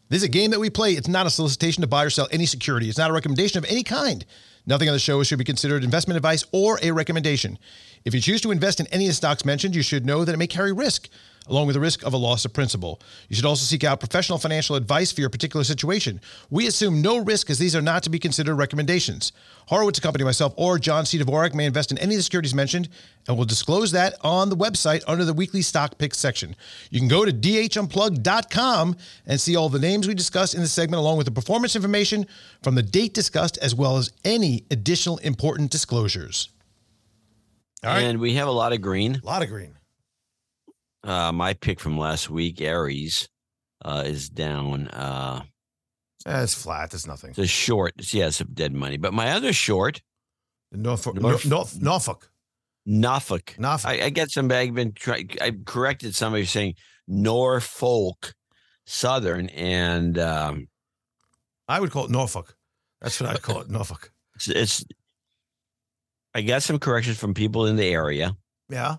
[0.09, 0.93] This is a game that we play.
[0.93, 2.89] It's not a solicitation to buy or sell any security.
[2.89, 4.25] It's not a recommendation of any kind.
[4.67, 7.59] Nothing on the show should be considered investment advice or a recommendation.
[8.05, 10.35] If you choose to invest in any of the stocks mentioned, you should know that
[10.35, 11.09] it may carry risk,
[11.47, 13.01] along with the risk of a loss of principal.
[13.29, 16.21] You should also seek out professional financial advice for your particular situation.
[16.51, 19.33] We assume no risk as these are not to be considered recommendations.
[19.67, 21.19] Horowitz Company, myself, or John C.
[21.19, 22.89] Dvorak may invest in any of the securities mentioned,
[23.27, 26.55] and we'll disclose that on the website under the weekly stock picks section.
[26.91, 31.01] You can go to dhunplugged.com and see all the names we discussed in the segment,
[31.01, 32.27] along with the performance information
[32.63, 36.49] from the date discussed, as well as any additional important disclosures.
[37.83, 38.03] All right.
[38.03, 39.21] And we have a lot of green.
[39.23, 39.77] A lot of green.
[41.05, 43.29] Uh, my pick from last week, Aries,
[43.85, 44.89] uh, is down.
[44.89, 45.43] Uh,
[46.27, 46.91] Eh, it's flat.
[46.91, 47.31] There's nothing.
[47.31, 47.93] it's a short.
[47.99, 48.97] It's, yeah, it's some dead money.
[48.97, 50.01] But my other short,
[50.73, 51.17] Norfolk.
[51.17, 52.31] Norf- Norf- Norfolk.
[52.87, 53.55] Norfolk.
[53.59, 53.91] Norfolk.
[53.91, 54.51] I, I get some.
[54.51, 56.77] I've been try, I corrected somebody saying
[57.07, 58.33] Norfolk
[58.87, 60.69] Southern, and um,
[61.69, 62.57] I would call it Norfolk.
[63.03, 63.69] That's what I'd call it.
[63.69, 64.11] Norfolk.
[64.37, 64.85] it's, it's.
[66.35, 68.35] I got some corrections from people in the area,
[68.71, 68.97] Yeah.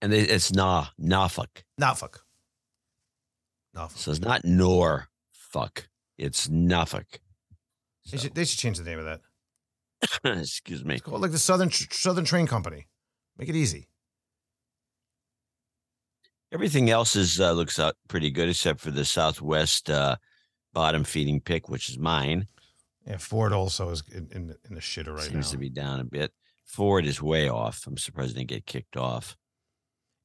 [0.00, 1.64] And they, it's nah Norfolk.
[1.78, 2.24] Norfolk.
[3.74, 3.98] Norfolk.
[3.98, 5.88] So it's not Norfolk.
[6.16, 7.20] It's Norfolk.
[8.10, 9.20] They should, they should change the name of that.
[10.38, 10.94] excuse me.
[10.94, 12.86] It's called like the Southern Southern Train Company.
[13.36, 13.88] Make it easy.
[16.52, 20.16] Everything else is uh, looks out pretty good except for the Southwest uh,
[20.72, 22.46] bottom feeding pick, which is mine.
[23.06, 25.52] Yeah, Ford also is in, in, in the shitter right Seems now.
[25.52, 26.32] to be down a bit.
[26.64, 27.86] Ford is way off.
[27.86, 29.36] I'm surprised they didn't get kicked off.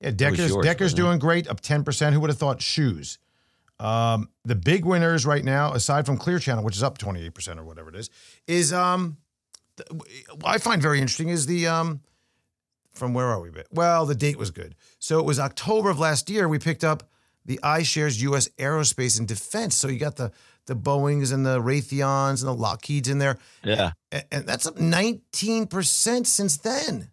[0.03, 0.97] Yeah, Decker's yours, Decker's it?
[0.97, 2.13] doing great, up ten percent.
[2.13, 3.17] Who would have thought shoes?
[3.79, 7.33] Um, the big winners right now, aside from Clear Channel, which is up twenty eight
[7.33, 8.09] percent or whatever it is,
[8.47, 9.17] is um,
[9.77, 12.01] th- what I find very interesting is the um,
[12.93, 13.49] from where are we?
[13.71, 14.75] Well, the date was good.
[14.99, 16.47] So it was October of last year.
[16.47, 17.03] We picked up
[17.45, 18.47] the iShares U.S.
[18.59, 19.75] Aerospace and Defense.
[19.75, 20.31] So you got the
[20.65, 23.91] the Boeing's and the Raytheons and the Lockheeds in there, Yeah.
[24.13, 27.09] and, and that's up nineteen percent since then.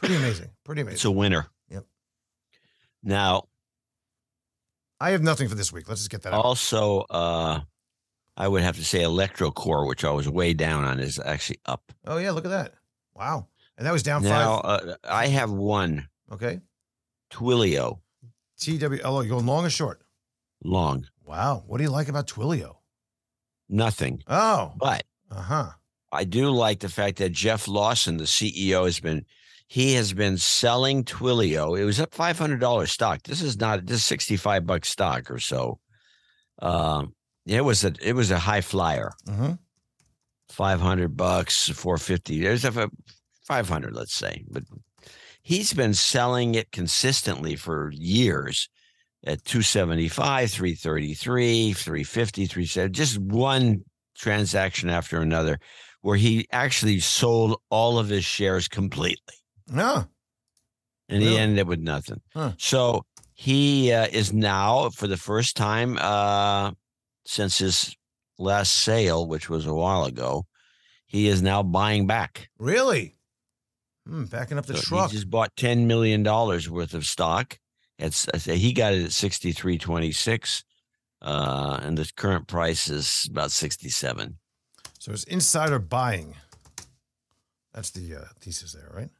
[0.00, 0.50] Pretty amazing.
[0.64, 0.94] Pretty amazing.
[0.96, 1.46] It's a winner.
[1.70, 1.84] Yep.
[3.02, 3.44] Now,
[5.00, 5.88] I have nothing for this week.
[5.88, 6.44] Let's just get that out.
[6.44, 7.60] also, uh,
[8.36, 11.92] I would have to say Electrocore, which I was way down on, is actually up.
[12.06, 12.74] Oh yeah, look at that.
[13.14, 13.48] Wow.
[13.78, 14.84] And that was down Now, five.
[14.88, 16.60] uh, I have one Okay.
[17.32, 18.00] Twilio
[18.60, 20.02] TWLO, you going long or short?
[20.62, 21.62] long, Wow.
[21.66, 22.76] What do you like about Twilio?
[23.68, 24.22] nothing.
[24.26, 24.74] Oh.
[24.76, 25.70] But Uh-huh.
[26.12, 29.24] I do like the fact that Jeff Lawson, the CEO, has been
[29.70, 31.78] he has been selling Twilio.
[31.78, 33.22] It was up five hundred dollars stock.
[33.22, 35.78] This is not this is sixty five bucks stock or so.
[36.58, 37.14] Um,
[37.46, 39.12] it was a it was a high flyer.
[39.28, 39.52] Mm-hmm.
[40.48, 42.40] Five hundred bucks, four fifty.
[42.40, 42.90] There's a
[43.46, 44.64] five hundred, let's say, but
[45.40, 48.68] he's been selling it consistently for years
[49.24, 53.84] at 275 333 350 370 just one
[54.16, 55.60] transaction after another
[56.00, 59.34] where he actually sold all of his shares completely
[59.70, 60.06] No.
[61.08, 61.26] and Really?
[61.32, 62.52] he ended up with nothing Huh.
[62.58, 63.04] so
[63.34, 66.72] he uh, is now for the first time uh,
[67.24, 67.96] since his
[68.38, 70.46] last sale which was a while ago
[71.06, 73.16] he is now buying back Really?
[74.06, 75.10] Hmm, backing up the So truck.
[75.10, 77.58] He just bought ten million dollars worth of stock.
[77.98, 80.64] It's I say he got it at sixty three twenty six,
[81.20, 84.38] uh, and the current price is about sixty seven.
[84.98, 86.34] So it's insider buying.
[87.74, 89.10] That's the uh, thesis there, right?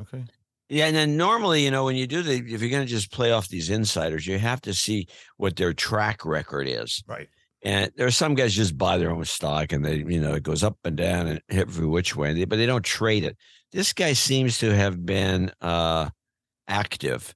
[0.00, 0.24] Okay.
[0.70, 3.12] Yeah, and then normally, you know, when you do the, if you're going to just
[3.12, 7.04] play off these insiders, you have to see what their track record is.
[7.06, 7.28] Right.
[7.62, 10.42] And there are some guys just buy their own stock, and they, you know, it
[10.42, 13.36] goes up and down and every which way, but they don't trade it.
[13.72, 16.10] This guy seems to have been uh,
[16.66, 17.34] active,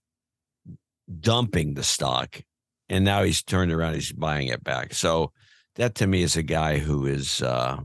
[1.21, 2.43] dumping the stock,
[2.89, 4.95] and now he's turned around, he's buying it back.
[4.95, 5.33] So
[5.77, 7.79] that to me is a guy who is, uh,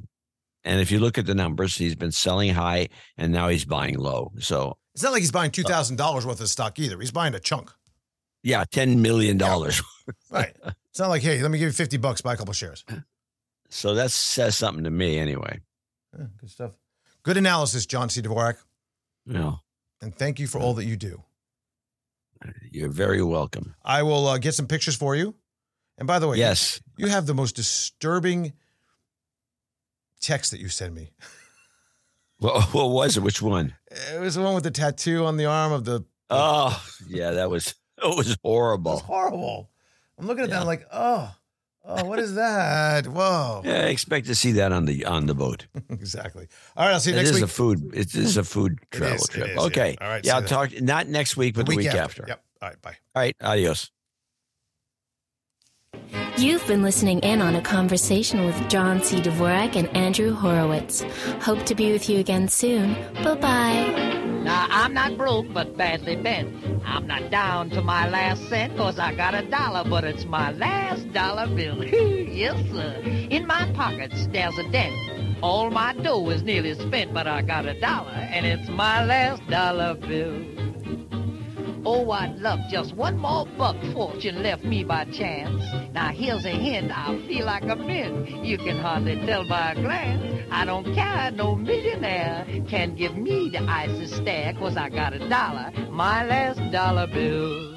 [0.63, 3.97] and if you look at the numbers, he's been selling high, and now he's buying
[3.97, 4.31] low.
[4.39, 6.99] So It's not like he's buying two thousand dollars worth of stock either.
[6.99, 7.71] He's buying a chunk.
[8.43, 9.81] yeah, ten million dollars.
[10.29, 10.53] Right.
[10.89, 12.83] it's not like, hey, let me give you fifty bucks, buy a couple shares.
[13.69, 15.59] So that says something to me, anyway.
[16.15, 16.71] Yeah, good stuff.
[17.23, 18.21] Good analysis, John C.
[18.21, 18.57] Dvorak.
[19.25, 19.61] Know,
[19.99, 21.23] And thank you for all that you do.
[22.71, 23.73] you're very welcome.
[23.83, 25.33] I will uh, get some pictures for you.
[25.97, 26.81] And by the way, Yes.
[26.97, 28.53] you have the most disturbing
[30.23, 31.11] text that you send me.
[32.39, 33.23] What, what was it?
[33.23, 33.75] Which one?
[33.91, 36.03] It was the one with the tattoo on the arm of the.
[36.29, 37.67] Oh, yeah, that was
[38.03, 38.97] it was It was horrible.
[38.99, 39.69] horrible.
[40.17, 40.61] I'm looking at that Yeah.
[40.61, 41.35] I'm like, oh,
[41.85, 43.07] oh, what is that?
[43.07, 43.61] Whoa.
[43.65, 45.67] Yeah, I expect to see that on the on the boat.
[45.89, 46.47] exactly.
[46.75, 47.43] All right, I'll see you It next is week.
[47.43, 47.91] a food.
[47.93, 49.49] It is a food travel is, it trip.
[49.49, 49.61] is, yeah.
[49.63, 49.97] okay.
[50.01, 52.25] All right, Yeah, I'll you talk not next week, but the week, after.
[52.27, 52.43] Yep.
[52.61, 52.95] All right, bye.
[53.15, 53.35] All right.
[53.41, 53.91] Adios.
[56.37, 59.21] You've been listening in on a conversation with John C.
[59.21, 61.01] Dvorak and Andrew Horowitz.
[61.41, 62.93] Hope to be with you again soon.
[63.23, 64.23] Bye bye.
[64.43, 66.53] Now, I'm not broke, but badly bent.
[66.85, 70.51] I'm not down to my last cent, cause I got a dollar, but it's my
[70.51, 71.83] last dollar bill.
[71.85, 73.01] yes, sir.
[73.29, 74.93] In my pockets, there's a dent.
[75.41, 79.47] All my dough is nearly spent, but I got a dollar, and it's my last
[79.47, 80.43] dollar bill.
[81.85, 85.63] Oh, I'd love just one more buck fortune left me by chance.
[85.93, 88.45] Now here's a hint, I feel like a mint.
[88.45, 90.47] You can hardly tell by a glance.
[90.51, 95.27] I don't care, no millionaire can give me the icy stare, cause I got a
[95.27, 97.73] dollar, my last dollar bill.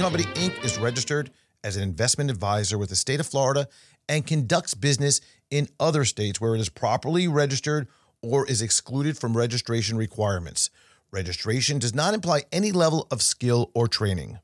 [0.00, 0.64] Company Inc.
[0.64, 1.30] is registered
[1.62, 3.68] as an investment advisor with the state of Florida
[4.10, 7.86] and conducts business in other states where it is properly registered
[8.20, 10.68] or is excluded from registration requirements.
[11.12, 14.40] Registration does not imply any level of skill or training.